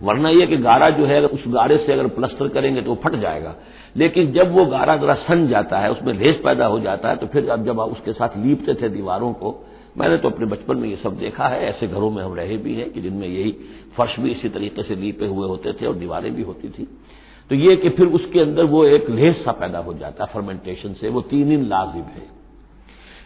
वरना 0.00 0.28
यह 0.28 0.46
कि 0.46 0.56
गारा 0.58 0.88
जो 0.90 1.04
है 1.06 1.24
उस 1.26 1.44
गारे 1.48 1.76
से 1.76 1.92
अगर 1.92 2.06
प्लस्तर 2.08 2.48
करेंगे 2.48 2.82
तो 2.82 2.90
वो 2.90 2.98
फट 3.04 3.14
जाएगा। 3.14 3.54
लेकिन 3.96 4.32
जब 4.32 4.52
वो 4.52 4.64
गारा 4.66 4.96
जरा 4.96 5.14
सन 5.14 5.46
जाता 5.48 5.78
है, 5.78 5.90
उसमें 5.90 6.12
लेस 6.14 6.36
पैदा 6.44 6.66
हो 6.66 6.80
जाता 6.80 7.08
है 7.08 7.16
तो 7.16 7.26
फिर 7.26 7.48
अब 7.50 7.64
जब 7.64 7.78
उसके 7.78 8.12
साथ 8.12 8.36
लीपते 8.36 8.74
थे 8.74 8.88
दीवारों 8.88 9.32
को, 9.32 9.54
मैंने 9.98 10.16
तो 10.16 10.30
अपने 10.30 10.46
बचपन 10.46 10.76
में 10.76 10.88
ये 10.88 10.96
सब 10.96 11.16
देखा 11.18 11.46
है, 11.48 11.60
ऐसे 11.60 11.86
घरों 11.86 12.10
में 12.10 12.22
हम 12.22 12.34
रहे 12.34 12.56
भी 12.56 12.74
हैं 12.74 12.90
कि 12.92 13.00
जिनमें 13.00 13.26
यही 13.28 13.50
फर्श 13.96 14.18
भी 14.20 14.30
इसी 14.30 14.48
तरीके 14.48 14.82
से 14.82 14.94
लीपे 14.94 15.26
हुए 15.26 15.48
होते 15.48 15.72
थे 15.72 15.86
और 15.86 15.94
दीवारें 15.94 16.34
भी 16.34 16.42
होती 16.42 16.68
थी। 16.68 16.88
तो 17.50 17.54
ये 17.54 17.76
कि 17.76 17.88
फिर 17.88 18.06
उसके 18.08 18.40
अंदर 18.40 18.64
वो 18.64 18.84
एक 18.84 19.08
लेस 19.10 19.44
सा 19.44 19.52
पैदा 19.52 19.78
हो 19.78 19.94
जाता 19.94 20.24
है 20.24 20.30
फर्मेंटेशन 20.32 20.92
से, 20.92 21.08
वो 21.08 21.20
तीन 21.20 21.48
दिन 21.48 21.64
लाजिब 21.64 22.04
है। 22.04 22.22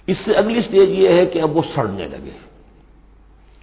इससे 0.08 0.34
अगली 0.34 0.62
स्टेज 0.62 0.90
ये 0.90 1.12
है 1.12 1.26
कि 1.26 1.38
अब 1.38 1.50
वो 1.50 1.62
सड़ने 1.62 2.06
लगे। 2.06 2.32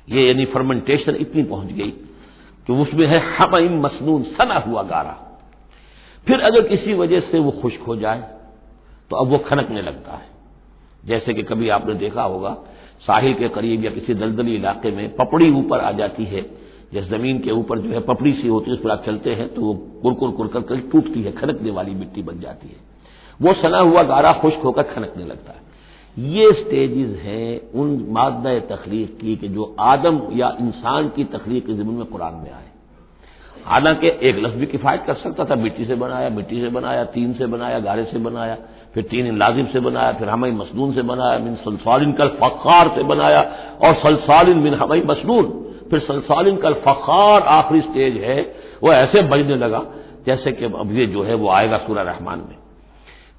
ये 0.08 0.28
यानी 0.28 0.46
फर्मेंटेशन 0.46 1.16
इतनी 1.16 1.44
पहुँच 1.44 1.72
गई 1.72 1.94
कि 2.68 2.74
उसमें 2.74 3.08
है 3.08 3.20
हम 3.36 3.80
मसनून, 3.82 4.24
सना 4.24 4.60
हुआ 4.60 4.84
गारा। 4.84 5.16
फिर 6.28 6.40
अगर 6.40 6.68
किसी 6.68 6.94
वजह 6.94 7.20
से 7.22 7.40
वो 7.40 7.52
खुश्क 7.52 7.82
हो 7.82 7.96
जाए 7.96 8.24
तो 9.12 9.16
अब 9.16 9.28
वो 9.28 9.38
खनकने 9.38 9.82
लगता 9.82 10.14
है। 10.14 10.26
जैसे 11.06 11.34
कि 11.34 11.44
कभी 11.44 11.70
आपने 11.70 11.94
देखा 11.94 12.24
होगा, 12.24 12.50
साहिल 13.02 13.34
के 13.34 13.50
करीब 13.50 13.84
या 13.86 13.92
किसी 13.92 14.14
दलदली 14.14 14.56
इलाके 14.56 14.92
में 14.92 15.16
पपड़ी 15.16 15.50
ऊपर 15.52 15.80
आ 15.80 15.92
जाती 15.92 16.26
है। 16.26 16.42
जैसे 16.94 17.08
ज़मीन 17.08 17.40
के 17.40 17.52
ऊपर 17.52 17.80
जो 17.80 17.90
है 17.90 18.00
पपड़ी 18.00 18.34
सी 18.34 18.48
होती 18.48 18.72
है, 18.72 18.78
उस 18.78 18.84
पर 18.84 18.92
आप 18.92 19.06
चलते 19.06 19.34
हैं 19.34 19.54
तो 19.54 19.62
वो 19.62 19.74
कुरकुर 20.02 20.32
कुरकर 20.32 20.62
कर 20.62 20.80
टूटती 20.82 21.22
है, 21.22 21.32
खनकने 21.32 21.72
वाली 21.72 21.92
मिट्टी 21.92 22.24
बन 22.24 22.40
जाती 22.40 22.68
है। 22.68 22.76
वो 23.42 23.54
सना 23.54 23.80
हुआ 23.80 24.04
गारा 24.04 24.32
खुश्क 24.34 24.58
होकर 24.58 24.84
खनकने 24.84 25.26
लगता 25.26 25.52
है। 25.52 25.62
ये 26.20 26.54
स्टेजेस 26.54 27.20
हैं 27.20 27.72
उन 27.72 28.06
मादा 28.10 28.60
तखलीक 28.60 29.18
की 29.20 29.36
कि 29.36 29.48
जो 29.48 29.76
आदम 29.80 30.22
या 30.34 30.58
इंसान 30.60 31.10
की 31.10 31.24
तखलीक 31.24 31.68
के 31.68 31.74
ज़मीन 31.74 31.96
में 31.96 32.06
कुरान 32.06 32.34
में 32.34 32.52
आए। 32.52 32.68
हालाँकि 33.66 34.08
एक 34.08 34.36
लफ्ज 34.40 34.56
भी 34.56 34.66
किफायत 34.66 35.04
कर 35.08 35.14
सकता 35.14 35.46
था, 35.46 35.56
मिट्टी 35.56 35.86
से 35.86 35.96
बनाया, 35.96 36.30
मिट्टी 36.30 36.62
से 36.62 36.70
बनाया, 36.70 37.04
तीन 37.04 37.34
से 37.34 37.46
बनाया, 37.46 37.80
गारे 37.80 38.06
से 38.06 38.18
बनाया, 38.18 38.58
फिर 38.94 39.04
तीन 39.04 39.38
लाजिम 39.38 39.66
से 39.66 39.80
बनाया, 39.80 40.12
फिर 40.12 40.30
हमारी 40.30 40.54
मसनून 40.54 40.94
से 40.94 41.02
बनाया, 41.02 41.40
मिन 41.40 41.56
सलसालिन 41.56 42.12
कल 42.12 42.28
फखार 42.28 42.88
से 42.88 43.04
बनाया, 43.04 43.42
और 43.84 43.94
सलसालिन 43.94 44.58
मिन 44.58 44.74
हमारी 44.74 45.02
मसनून, 45.02 45.44
फिर 45.90 46.00
सलसालिन 46.00 46.58
कल 46.58 46.74
फखार 46.74 47.42
आखिरी 47.42 47.82
स्टेज 47.82 48.18
है, 48.18 48.56
वो 48.84 48.92
ऐसे 48.92 49.22
बजने 49.22 49.56
लगा, 49.56 49.86
जैसे 50.26 50.52
कि 50.52 50.66
अब 50.66 50.90
ये 50.92 51.06
जो 51.06 51.24
है 51.24 51.34
वो 51.34 51.50
आएगा 51.50 51.78
सूर्य 51.78 52.04
रहमान 52.04 52.40
में। 52.40 52.67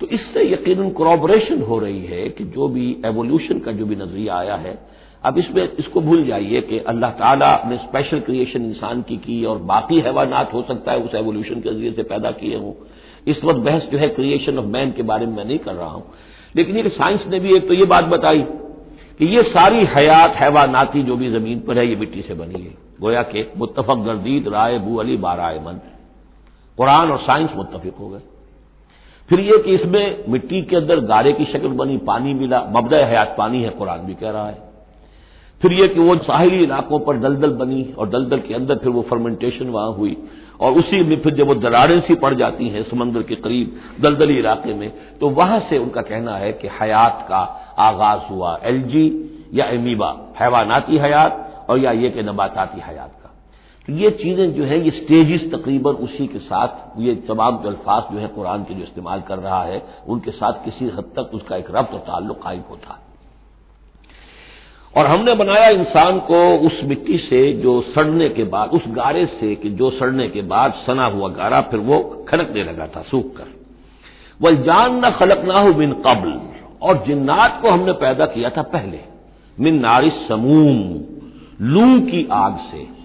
तो 0.00 0.06
इससे 0.06 0.42
यकीन 0.52 0.90
क्रॉबरेशन 0.90 1.62
हो 1.62 1.78
रही 1.78 2.04
है 2.06 2.28
कि 2.28 2.44
जो 2.46 2.68
भी 2.68 2.90
एवोल्यूशन 3.06 3.58
का 3.58 3.72
जो 3.72 3.86
भी 3.86 3.96
नज़रिया 3.96 4.36
आया 4.36 4.56
है 4.56 4.78
अब 5.24 5.38
इसमें, 5.38 5.68
इसको 5.78 6.00
भूल 6.00 6.24
जाइए 6.26 6.60
कि 6.60 6.78
अल्लाह 6.88 7.10
ताला 7.10 7.50
ने 7.66 7.76
स्पेशल 7.76 8.20
क्रिएशन 8.20 8.64
इंसान 8.64 9.00
की 9.02 9.16
की 9.16 9.44
और 9.44 9.58
बाकी 9.70 9.98
हैवानात 10.00 10.52
हो 10.54 10.62
सकता 10.62 10.92
है 10.92 10.98
उस 10.98 11.14
एवोल्यूशन 11.14 11.60
के 11.60 11.70
ज़रिए 11.70 11.92
से 11.92 12.02
पैदा 12.04 12.30
किए 12.32 12.56
हों। 12.56 12.72
इस 13.26 13.42
वक्त 13.44 13.58
बहस 13.60 13.88
जो 13.92 13.98
है 13.98 14.08
क्रिएशन 14.10 14.58
ऑफ़ 14.58 14.66
मैन 14.66 14.92
के 14.92 15.02
बारे 15.02 15.26
में 15.26 15.34
मैं 15.36 15.44
नहीं 15.44 15.58
कर 15.58 15.74
रहा 15.74 15.88
हूँ। 15.88 16.04
लेकिन 16.56 16.76
ये 16.76 16.88
साइंस 16.90 17.26
ने 17.28 17.40
भी 17.40 17.56
एक 17.56 17.68
तो 17.68 17.74
ये 17.74 17.84
बात 17.86 18.04
बताई 18.06 18.42
कि 19.18 19.26
ये 19.26 19.42
सारी 19.44 19.84
हयात, 19.88 20.36
हैवानाती 20.36 21.02
जो 21.02 21.16
भी 21.16 21.30
ज़मीन 21.30 21.60
पर 21.60 21.78
है, 21.78 21.86
ये 21.86 21.96
मिट्टी 21.96 22.22
से 22.22 22.34
बनी 22.34 22.62
है। 22.62 22.74
गोया 23.00 23.22
के 23.24 23.46
मुतफक 23.56 24.04
गर्दीद 24.06 24.48
राय 24.48 24.78
बू 24.78 24.96
अली 24.96 25.16
बाराय 25.18 25.58
मन 25.58 25.80
कुरान 26.78 27.10
और 27.10 27.18
साइंस 27.20 27.50
मुतफिक 27.56 27.94
हो 27.94 28.08
गए। 28.08 28.20
फिर 29.28 29.40
यह 29.40 29.62
कि 29.64 29.70
इसमें 29.70 30.24
मिट्टी 30.28 30.62
के 30.62 30.76
अंदर 30.76 31.00
गारे 31.00 31.32
की 31.32 31.44
शक्ल 31.44 31.68
बनी, 31.68 31.96
पानी 31.96 32.34
मिला 32.34 32.62
मबदा 32.76 33.06
हयात 33.06 33.34
पानी 33.38 33.62
है, 33.62 33.70
कुरान 33.70 33.98
भी 33.98 34.14
कह 34.14 34.30
रहा 34.30 34.48
है। 34.48 34.68
फिर 35.62 35.72
यह 35.72 35.86
कि 35.86 36.00
वो 36.00 36.16
साहिली 36.16 36.62
इलाकों 36.64 36.98
पर 36.98 37.16
दलदल 37.16 37.50
बनी 37.50 37.94
और 37.98 38.08
दलदल 38.08 38.38
के 38.38 38.54
अंदर 38.54 38.76
फिर 38.76 38.88
वो 38.88 39.02
फर्मेंटेशन 39.02 39.66
वहाँ 39.66 39.92
हुई। 39.92 40.16
और 40.60 40.72
उसी 40.72 41.02
में 41.04 41.20
फिर 41.20 41.34
जब 41.34 41.46
वो 41.46 41.54
दरारें 41.54 42.00
सी 42.00 42.14
पड़ 42.14 42.34
जाती 42.34 42.68
हैं 42.68 42.82
समंदर 42.82 43.22
के 43.22 43.34
करीब, 43.34 43.76
दलदली 44.00 44.38
इलाके 44.38 44.74
में 44.74 44.92
तो 45.20 45.28
वहाँ 45.30 45.60
से 45.70 45.78
उनका 45.78 46.02
कहना 46.02 46.36
है 46.36 46.52
कि 46.52 46.68
हयात 46.80 47.26
का 47.28 47.40
आगाज़ 47.78 48.32
हुआ, 48.32 48.58
एलजी 48.64 49.06
या 49.54 49.64
एमीबा, 49.64 50.16
हैवानाती 50.40 50.98
हयात 50.98 51.66
और 51.70 51.78
या 51.78 51.92
ये 51.92 52.10
कि 52.10 52.22
नबाताती 52.22 52.80
हयात। 52.80 53.17
तो 53.88 53.94
ये 53.94 54.10
चीज़ें 54.10 54.54
जो 54.54 54.64
है, 54.64 54.84
ये 54.84 54.90
स्टेजेस 54.90 55.40
तकरीबन 55.54 55.90
उसी 55.90 56.26
के 56.26 56.38
साथ, 56.38 57.00
ये 57.00 57.14
तमाम 57.14 57.58
जो 57.58 57.68
अल्फाज 57.68 58.02
जो 58.12 58.18
है 58.18 58.28
कुरान 58.28 58.62
के 58.62 58.74
जो 58.74 58.82
इस्तेमाल 58.82 59.20
कर 59.20 59.38
रहा 59.38 59.62
है, 59.64 59.82
उनके 60.08 60.30
साथ 60.30 60.52
किसी 60.52 60.84
हद 60.84 61.04
तक 61.16 61.30
उसका 61.34 61.56
एक 61.56 61.66
रब्त 61.70 61.94
ताल्लुक 61.94 62.42
कायम 62.42 62.60
होता 62.70 62.92
है। 62.92 63.08
और 64.96 65.06
हमने 65.06 65.34
बनाया 65.34 65.68
इंसान 65.68 66.18
को 66.18 66.66
उस 66.66 66.80
मिट्टी 66.84 67.18
से 67.18 67.52
जो 67.52 67.80
सड़ने 67.80 68.28
के 68.28 68.44
बाद, 68.44 68.70
उस 68.70 68.82
गारे 68.88 69.26
से 69.26 69.54
कि 69.54 69.70
जो 69.70 69.90
सड़ने 69.90 70.28
के 70.28 70.42
बाद 70.42 70.72
सना 70.86 71.06
हुआ 71.06 71.28
गारा, 71.28 71.60
फिर 71.60 71.80
वो 71.80 72.26
खनकने 72.28 72.64
लगा 72.64 72.86
था, 72.86 73.02
सूख 73.02 73.36
कर। 73.36 73.46
वह 74.42 74.50
जान 74.50 75.06
न 75.06 75.10
खलक 75.10 75.44
ना 75.44 75.58
हो 75.58 75.72
बिन 75.72 75.92
कबल, 75.92 76.40
और 76.82 77.04
जिन्नात 77.06 77.58
को 77.62 77.70
हमने 77.70 77.92
पैदा 77.92 78.26
किया 78.26 78.50
था 78.50 78.62
पहले, 78.62 79.00
मिन 79.60 79.80
नारिस 79.80 80.28
समूम, 80.28 80.94
लू 81.60 82.00
की 82.00 82.28
आग 82.32 82.56
से। 82.56 82.97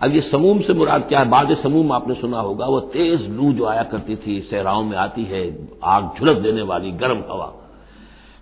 अब 0.00 0.14
ये 0.14 0.20
समूम 0.20 0.60
से 0.60 0.74
मुराद 0.74 1.02
क्या 1.02 1.18
है? 1.18 1.28
बाद 1.28 1.56
समूम 1.62 1.92
आपने 1.92 2.14
सुना 2.14 2.40
होगा, 2.40 2.66
वो 2.66 2.80
तेज 2.80 3.30
लू 3.30 3.52
जो 3.52 3.64
आया 3.64 3.82
करती 3.82 4.16
थी, 4.16 4.40
सहराओं 4.40 4.84
में 4.84 4.96
आती 4.96 5.24
है, 5.24 5.68
आग 5.84 6.10
झुलक 6.18 6.36
देने 6.36 6.62
वाली, 6.62 6.90
गर्म 6.92 7.22
हवा। 7.30 7.46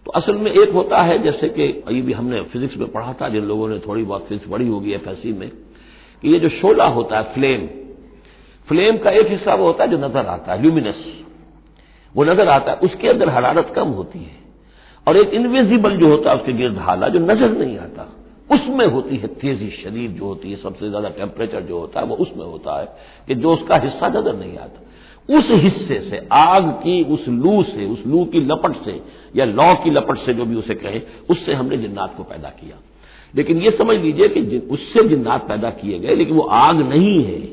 तो 0.07 0.11
असल 0.11 0.37
में 0.37 0.51
एक 0.53 0.73
होता 0.73 0.99
है, 0.99 1.19
जैसे 1.19 1.49
कि 1.49 1.63
ये 1.63 2.01
भी 2.03 2.13
हमने 2.13 2.43
फिजिक्स 2.43 2.77
में 2.77 2.93
पढ़ा 2.93 3.13
था, 3.13 3.29
जिन 3.29 3.45
लोगों 3.45 3.69
ने 3.69 3.79
थोड़ी 3.79 4.03
बहुत 4.05 4.27
फिजिक्स 4.27 4.51
पढ़ी 4.51 4.69
होगी 4.69 4.93
एफ़ 4.93 5.09
में, 5.39 5.51
कि 6.23 6.33
ये 6.33 6.39
जो 6.39 6.49
शोला 6.49 6.85
होता 6.85 7.19
है, 7.19 7.35
फ्लेम 7.35 7.67
फ्लेम 8.69 8.97
का 8.97 9.11
एक 9.11 9.27
हिस्सा 9.27 9.55
वो 9.55 9.67
होता 9.67 9.85
है 9.85 9.91
जो 9.91 9.99
नज़र 9.99 10.27
आता 10.27 10.53
है 10.53 10.63
ल्यूमिनस 10.63 11.05
वो 12.15 12.25
नज़र 12.25 12.49
आता 12.49 12.73
है, 12.73 12.79
उसके 12.79 13.09
अंदर 13.09 13.29
हरारत 13.29 13.73
कम 13.77 13.89
होती 13.89 14.19
है। 14.19 14.37
और 15.07 15.17
एक 15.17 15.35
इनविजिबल 15.35 15.97
जो 15.97 16.09
होता 16.09 16.31
है, 16.31 16.37
उसके 16.37 16.53
गिर्द 16.53 16.79
हाला, 16.79 17.09
जो 17.09 17.19
नज़र 17.19 17.51
नहीं 17.51 17.79
आता। 17.79 18.09
उसमें 18.51 18.87
होती 18.87 19.17
है 19.17 19.27
तेज़ी, 19.27 19.71
शरीर 19.71 20.11
जो 20.11 20.25
होती 20.25 20.51
है, 20.51 20.57
सबसे 20.57 20.89
ज़्यादा 20.89 21.09
टेम्परेचर 21.09 21.61
जो 21.61 21.79
होता 21.79 22.01
है, 22.01 22.07
वो 22.07 22.17
उसमें 22.17 22.45
होता 22.45 22.81
है 22.81 22.87
कि 23.29 23.35
जो 23.35 23.55
उसका 23.55 23.77
हिस्सा 23.77 24.09
नज़र 24.09 24.37
नहीं 24.37 24.57
आता। 24.57 24.81
उस 25.39 25.45
हिस्से 25.51 26.11
से, 26.11 26.29
आग 26.33 26.71
की 26.71 27.03
उस 27.05 27.29
लू 27.29 27.63
से, 27.63 27.87
उस 27.87 28.07
लू 28.07 28.25
की 28.25 28.41
लपट 28.41 28.85
से 28.85 29.01
या 29.37 29.45
लौ 29.45 29.75
की 29.75 29.91
लपट 29.91 30.19
से 30.19 30.35
जो 30.35 30.45
भी 30.45 30.55
उसे 30.55 30.75
कहे, 30.75 31.01
उससे 31.31 31.55
हमने 31.55 31.77
जिन्नात 31.77 32.15
को 32.17 32.23
पैदा 32.23 32.49
किया। 32.49 32.77
लेकिन 33.35 33.59
यह 33.59 33.71
समझ 33.71 33.97
लीजिए 33.97 34.29
कि 34.29 34.59
उससे 34.59 35.09
जिन्नात 35.09 35.49
पैदा 35.49 35.71
किए 35.71 35.99
गए, 35.99 36.15
लेकिन 36.15 36.37
वो 36.37 36.43
आग 36.43 36.77
नहीं 36.89 37.25
है। 37.25 37.49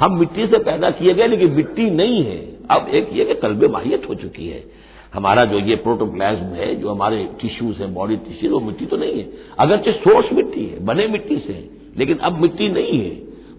हम 0.00 0.18
मिट्टी 0.18 0.46
से 0.46 0.58
पैदा 0.58 0.90
किए 0.90 1.14
गए, 1.14 1.26
लेकिन 1.26 1.50
मिट्टी 1.50 1.90
नहीं 1.90 2.24
है। 2.24 2.58
अब 2.70 2.88
एक 2.88 3.10
ये 3.12 3.24
कि 3.24 3.34
कल्ब 3.34 3.64
माहियत 3.64 4.08
हो 4.08 4.14
चुकी 4.14 4.48
है। 4.48 4.83
हमारा 5.14 5.44
जो 5.44 5.58
ये 5.58 5.76
प्रोटोप्लाज्म 5.76 6.46
है, 6.46 6.74
जो 6.74 6.90
हमारे 6.90 7.28
टिश्यूज 7.40 7.76
है 7.76 7.94
बॉडी 7.94 8.16
टिश्यूज 8.16 8.52
वो 8.52 8.60
मिट्टी 8.60 8.86
तो 8.86 8.96
नहीं 8.96 9.12
है। 9.12 9.28
अगरचे 9.58 9.92
सोर्स 9.92 10.32
मिट्टी 10.32 10.66
है, 10.66 10.84
बने 10.84 11.06
मिट्टी 11.06 11.36
से 11.36 11.70
लेकिन 11.98 12.16
अब 12.16 12.40
मिट्टी 12.40 12.68
नहीं 12.68 13.04
है। 13.04 13.10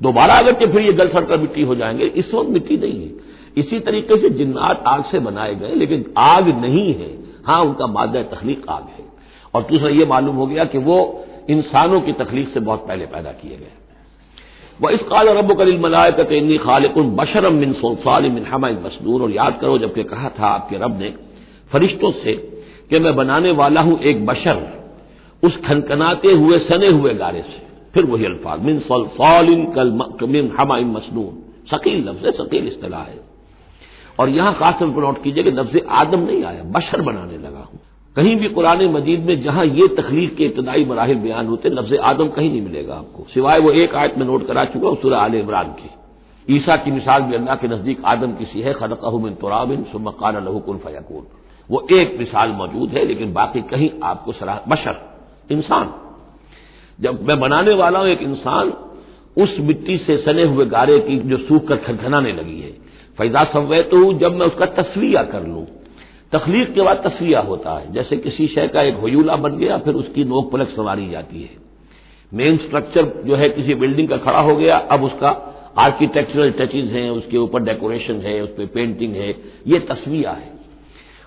दोबारा 0.01 0.33
अगर 0.33 0.53
के 0.53 0.65
फिर 0.65 0.81
ये 0.81 0.91
गल 0.91 1.09
सड़कर 1.09 1.37
मिट्टी 1.37 1.61
हो 1.61 1.75
जाएँगे, 1.75 2.05
इस 2.05 2.33
वक्त 2.33 2.49
मिट्टी 2.49 2.77
नहीं 2.77 3.05
है। 3.05 3.11
इसी 3.57 3.79
तरीके 3.79 4.21
से 4.21 4.29
जिन्नात 4.29 4.83
आग 4.87 5.03
से 5.03 5.19
बनाए 5.19 5.55
गए, 5.55 5.75
लेकिन 5.75 6.13
आग 6.17 6.61
नहीं 6.61 6.93
है। 6.93 7.17
हाँ, 7.45 7.61
उनका 7.61 7.87
मादा 7.87 8.23
तखलीक 8.23 8.65
आग 8.69 8.83
है। 8.83 9.05
और 9.53 9.61
दूसरा 9.61 9.89
ये 9.89 10.05
मालूम 10.05 10.35
हो 10.35 10.47
गया 10.47 10.65
कि 10.65 10.77
वो 10.77 11.25
इंसानों 11.49 12.01
की 12.01 12.13
तखलीक 12.13 12.49
से 12.49 12.59
बहुत 12.59 12.87
पहले 12.87 13.05
पैदा 13.05 13.31
किए 13.31 13.57
गए। 13.57 13.71
वह 14.81 14.91
इस 14.91 14.99
काल 14.99 15.29
रब 15.29 15.57
कलिल 15.57 15.79
मलायकत 15.79 16.31
इन्नी 16.31 16.57
खालिकुन 16.57 17.15
बशरम 17.15 17.53
मिन 17.53 17.73
सोलसाल 17.73 18.23
मिन 18.23 18.45
हमाइन 18.45 18.79
मसनूर 18.85 19.21
और 19.21 19.31
याद 19.31 19.57
करो, 19.61 19.77
जबकि 19.77 20.03
कहा 20.03 20.29
था 20.29 20.47
आपके 20.47 20.77
रब 20.77 20.99
ने 20.99 21.13
फरिश्तों 21.75 22.11
से 22.13 22.33
कि 22.89 22.99
मैं 22.99 23.15
बनाने 23.15 23.51
वाला 23.51 23.81
हूँ 23.81 23.99
एक 24.01 24.25
बशर, 24.25 24.57
उस 25.43 25.55
खनकनाते 25.57 26.31
हुए, 26.31 26.59
सने 26.59 26.87
हुए 26.89 27.13
गारे 27.13 27.41
से। 27.41 27.63
फिर 27.93 28.05
वही 28.05 28.25
अल्फाज, 28.25 28.61
मिन 28.61 28.79
सलसालिन 28.79 29.65
कल 29.73 29.89
मिन 30.27 30.51
हमाइन 30.59 30.87
मसनून। 30.87 31.33
शकील 31.71 32.07
लफ्ज 32.09 32.27
शकील 32.37 32.67
इस्तलाह 32.67 33.01
है। 33.01 33.19
और 34.19 34.29
यहाँ 34.29 34.53
खासतौर 34.53 34.89
पर 34.89 35.01
नोट 35.01 35.21
कीजिए 35.23 35.43
कि 35.43 35.51
लफ्ज 35.51 35.81
आदम 35.91 36.19
नहीं 36.19 36.43
आया, 36.43 36.63
बशर 36.65 37.01
बनाने 37.01 37.37
लगा 37.37 37.59
हूँ। 37.59 37.79
कहीं 38.15 38.35
भी 38.35 38.49
कुरान 38.49 38.85
मजीद 38.89 39.25
में 39.25 39.43
जहाँ 39.43 39.65
ये 39.65 39.87
तकलीफ़ 39.95 40.35
के 40.35 40.45
इब्तदाई 40.45 40.85
मराहल 40.85 41.15
बयान 41.15 41.47
होते, 41.47 41.69
लफ्ज 41.69 41.95
आदम 41.95 42.27
कहीं 42.29 42.49
नहीं 42.49 42.61
मिलेगा 42.61 42.95
आपको। 42.95 43.25
सिवाय 43.33 43.59
वो 43.59 43.71
एक 43.73 43.95
आयत 43.95 44.17
में 44.17 44.25
नोट 44.25 44.47
करा 44.47 44.65
चुका 44.65 44.87
हूँ, 44.87 44.97
सुरह 45.01 45.17
आल 45.17 45.35
इमरान 45.35 45.75
की। 45.75 45.89
ईसा 46.47 46.75
की 46.75 46.91
मिसाल 46.91 47.21
भी 47.21 47.35
अल्लाह 47.35 47.55
के 47.55 47.67
नज़दीक 47.67 48.05
आदम 48.05 48.33
की 48.33 48.61
है 48.61 48.73
खलकहमिन 48.73 49.33
तुराबिन 49.35 49.83
सुमकान 49.83 50.43
लहुकुल 50.45 50.77
फयाकुन। 50.77 51.25
वो 51.71 51.87
एक 51.91 52.19
मिसाल 52.19 52.49
मौजूद 52.49 52.89
है, 52.89 53.05
लेकिन 53.05 53.33
बाकी 53.33 53.61
कहीं 53.61 53.89
आपको 54.03 54.31
सराह 54.31 54.59
बशर, 54.67 55.17
इंसान। 55.51 55.93
जब 57.01 57.27
मैं 57.27 57.39
बनाने 57.39 57.73
वाला 57.73 57.99
हूँ 57.99 58.07
एक 58.07 58.21
इंसान, 58.21 58.73
उस 59.37 59.57
मिट्टी 59.59 59.97
से 59.97 60.17
सने 60.17 60.43
हुए 60.43 60.65
गारे 60.65 60.99
की 60.99 61.19
जो 61.19 61.37
सूख 61.37 61.67
कर 61.67 61.75
खनखनाने 61.75 62.31
लगी 62.31 62.61
है। 62.61 62.71
फैजा 63.17 63.43
सवै 63.43 63.81
तो 63.81 64.13
जब 64.13 64.33
मैं 64.33 64.45
उसका 64.45 64.65
तस्वीया 64.65 65.23
कर 65.23 65.47
लूँ। 65.47 65.65
तखलीक 66.31 66.73
के 66.73 66.81
बाद 66.81 67.03
तस्वीया 67.07 67.39
होता 67.39 67.77
है। 67.79 67.93
जैसे 67.93 68.17
किसी 68.17 68.47
शय 68.47 68.67
का 68.67 68.81
एक 68.81 68.95
हयूला 69.03 69.35
बन 69.35 69.57
गया, 69.57 69.77
फिर 69.77 69.93
उसकी 69.93 70.23
नोक 70.23 70.51
पलक 70.51 70.69
संवारी 70.69 71.09
जाती 71.09 71.41
है। 71.41 71.49
मेन 72.33 72.57
स्ट्रक्चर 72.57 73.23
जो 73.25 73.35
है, 73.35 73.49
किसी 73.49 73.75
बिल्डिंग 73.75 74.09
का 74.09 74.17
खड़ा 74.17 74.39
हो 74.39 74.55
गया, 74.55 74.77
अब 74.77 75.03
उसका 75.03 75.29
आर्किटेक्चरल 75.77 76.51
टचेज 76.51 76.91
हैं, 76.91 77.09
उसके 77.09 77.37
ऊपर 77.37 77.63
डेकोरेशन 77.63 78.13
है, 78.13 78.41
उस 78.41 78.49
पर 78.49 78.65
पेंटिंग 78.65 79.15
है, 79.15 79.29
ये 79.67 79.79
तस्वीया 79.79 80.31
है। 80.31 80.54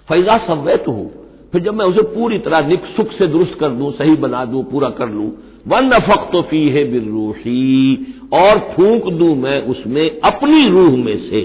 फैजा 0.09 0.37
सवैत 0.47 0.85
हूँ 0.89 1.11
फिर 1.53 1.63
जब 1.63 1.75
मैं 1.75 1.85
उसे 1.85 2.03
पूरी 2.15 2.39
तरह 2.39 2.67
निक 2.69 2.85
सुख 2.87 3.13
से 3.13 3.27
दुरुस्त 3.27 3.57
कर 3.61 3.71
दूँ, 3.71 3.91
सही 3.93 4.17
बना 4.17 4.45
दूँ, 4.45 4.63
पूरा 4.65 4.91
कर 4.91 5.09
लूँ 5.09 5.31
वन 5.67 5.87
नफक 5.87 6.29
तो 6.33 6.43
फ़ी 6.43 6.69
है 6.69 6.85
बिरूही 6.93 7.97
और 8.35 8.59
फूक 8.73 9.13
दूँ 9.13 9.35
मैं 9.37 9.61
उसमें 9.67 10.21
अपनी 10.23 10.69
रूह 10.71 10.97
में 10.97 11.17
से, 11.21 11.41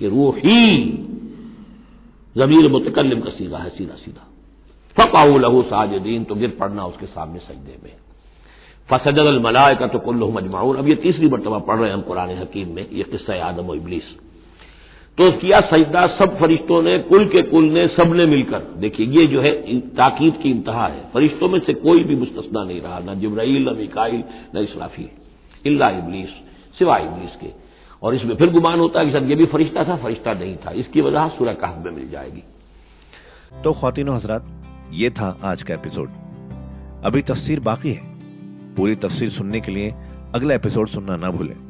कि 0.00 0.08
रूही, 0.08 0.82
जमीर 2.36 2.68
मुतकलम 2.70 3.20
का 3.20 3.30
सीधा 3.30 3.58
है, 3.58 3.70
सीधा 3.70 3.94
सीधा। 3.94 4.26
फकाऊ 4.96 5.38
लहू 5.38 5.62
साजदीन 5.62 6.24
तो 6.24 6.34
गिर 6.34 6.56
पड़ना 6.60 6.86
उसके 6.86 7.06
सामने 7.06 7.38
सजदे 7.40 7.78
में। 7.84 7.92
फसजल 8.88 9.38
मलाय 9.38 9.74
का 9.74 9.86
तो 9.86 9.98
कुल्लु 9.98 10.30
मजमाउन 10.30 10.76
अब 10.76 10.88
ये 10.88 10.94
तीसरी 11.02 11.28
मरतबा 11.28 11.58
पढ़ 11.60 11.78
रहे 11.78 11.88
हैं 11.88 11.94
हम 11.94 12.02
कुरान 12.02 12.30
हकीम 12.38 12.74
में, 12.74 12.86
ये 12.92 13.02
किस्सा 13.02 13.44
आदम 13.48 13.66
और 13.66 13.76
इबलीस। 13.76 14.14
तो 15.18 15.30
किया 15.30 15.60
सजदा 15.60 16.06
सब 16.06 16.38
फरिश्तों 16.40 16.82
ने, 16.82 16.98
कुल 16.98 17.24
के 17.24 17.42
कुल 17.42 17.64
ने 17.64 17.88
सबने 17.88 18.26
मिलकर। 18.26 18.58
देखिए, 18.58 19.06
ये 19.06 19.26
जो 19.26 19.40
है 19.40 19.80
ताकीद 19.80 20.34
की 20.42 20.50
इंतहा 20.50 20.86
है। 20.86 21.10
फरिश्तों 21.14 21.48
में 21.48 21.60
से 21.60 21.74
कोई 21.74 22.04
भी 22.04 22.16
मुस्तना 22.16 22.64
नहीं 22.64 22.80
रहा, 22.80 22.98
ना 22.98 23.14
जबराइल, 23.14 23.68
न 23.68 23.76
मिकाइल, 23.76 24.24
न 24.54 24.58
इसराफी 24.58 25.10
इल्ला 25.66 25.88
इबलीस 25.88 26.28
सिवाय 26.78 27.02
इबलीस 27.02 27.30
के। 27.40 27.46
और 28.02 28.14
इसमें 28.14 28.36
फिर 28.36 28.50
गुमान 28.50 28.80
होता 28.80 29.00
है 29.00 29.06
कि 29.06 29.12
सर, 29.12 29.24
ये 29.24 29.34
भी 29.34 29.46
फरिश्ता 29.46 29.84
था, 29.84 29.96
फरिश्ता 29.96 30.32
नहीं 30.32 30.56
था। 30.56 30.70
इसकी 30.70 31.00
वजह 31.00 31.28
सूर्य 31.28 31.54
कहफ 31.54 31.82
में 31.84 31.92
मिल 31.92 32.10
जाएगी। 32.10 32.42
तो 33.64 33.72
खातिनों 33.72 34.16
हजरात, 34.16 34.46
ये 34.92 35.10
था 35.10 35.38
आज 35.44 35.62
का 35.62 35.74
एपिसोड। 35.74 36.08
अभी 37.04 37.22
तफसीर 37.22 37.60
बाकी 37.60 37.92
है। 37.92 38.00
पूरी 38.74 38.94
तफसीर 38.94 39.28
सुनने 39.28 39.60
के 39.60 39.72
लिए 39.72 39.94
अगला 40.34 40.54
एपिसोड 40.54 40.86
सुनना 40.86 41.16
ना 41.16 41.30
भूलें। 41.30 41.69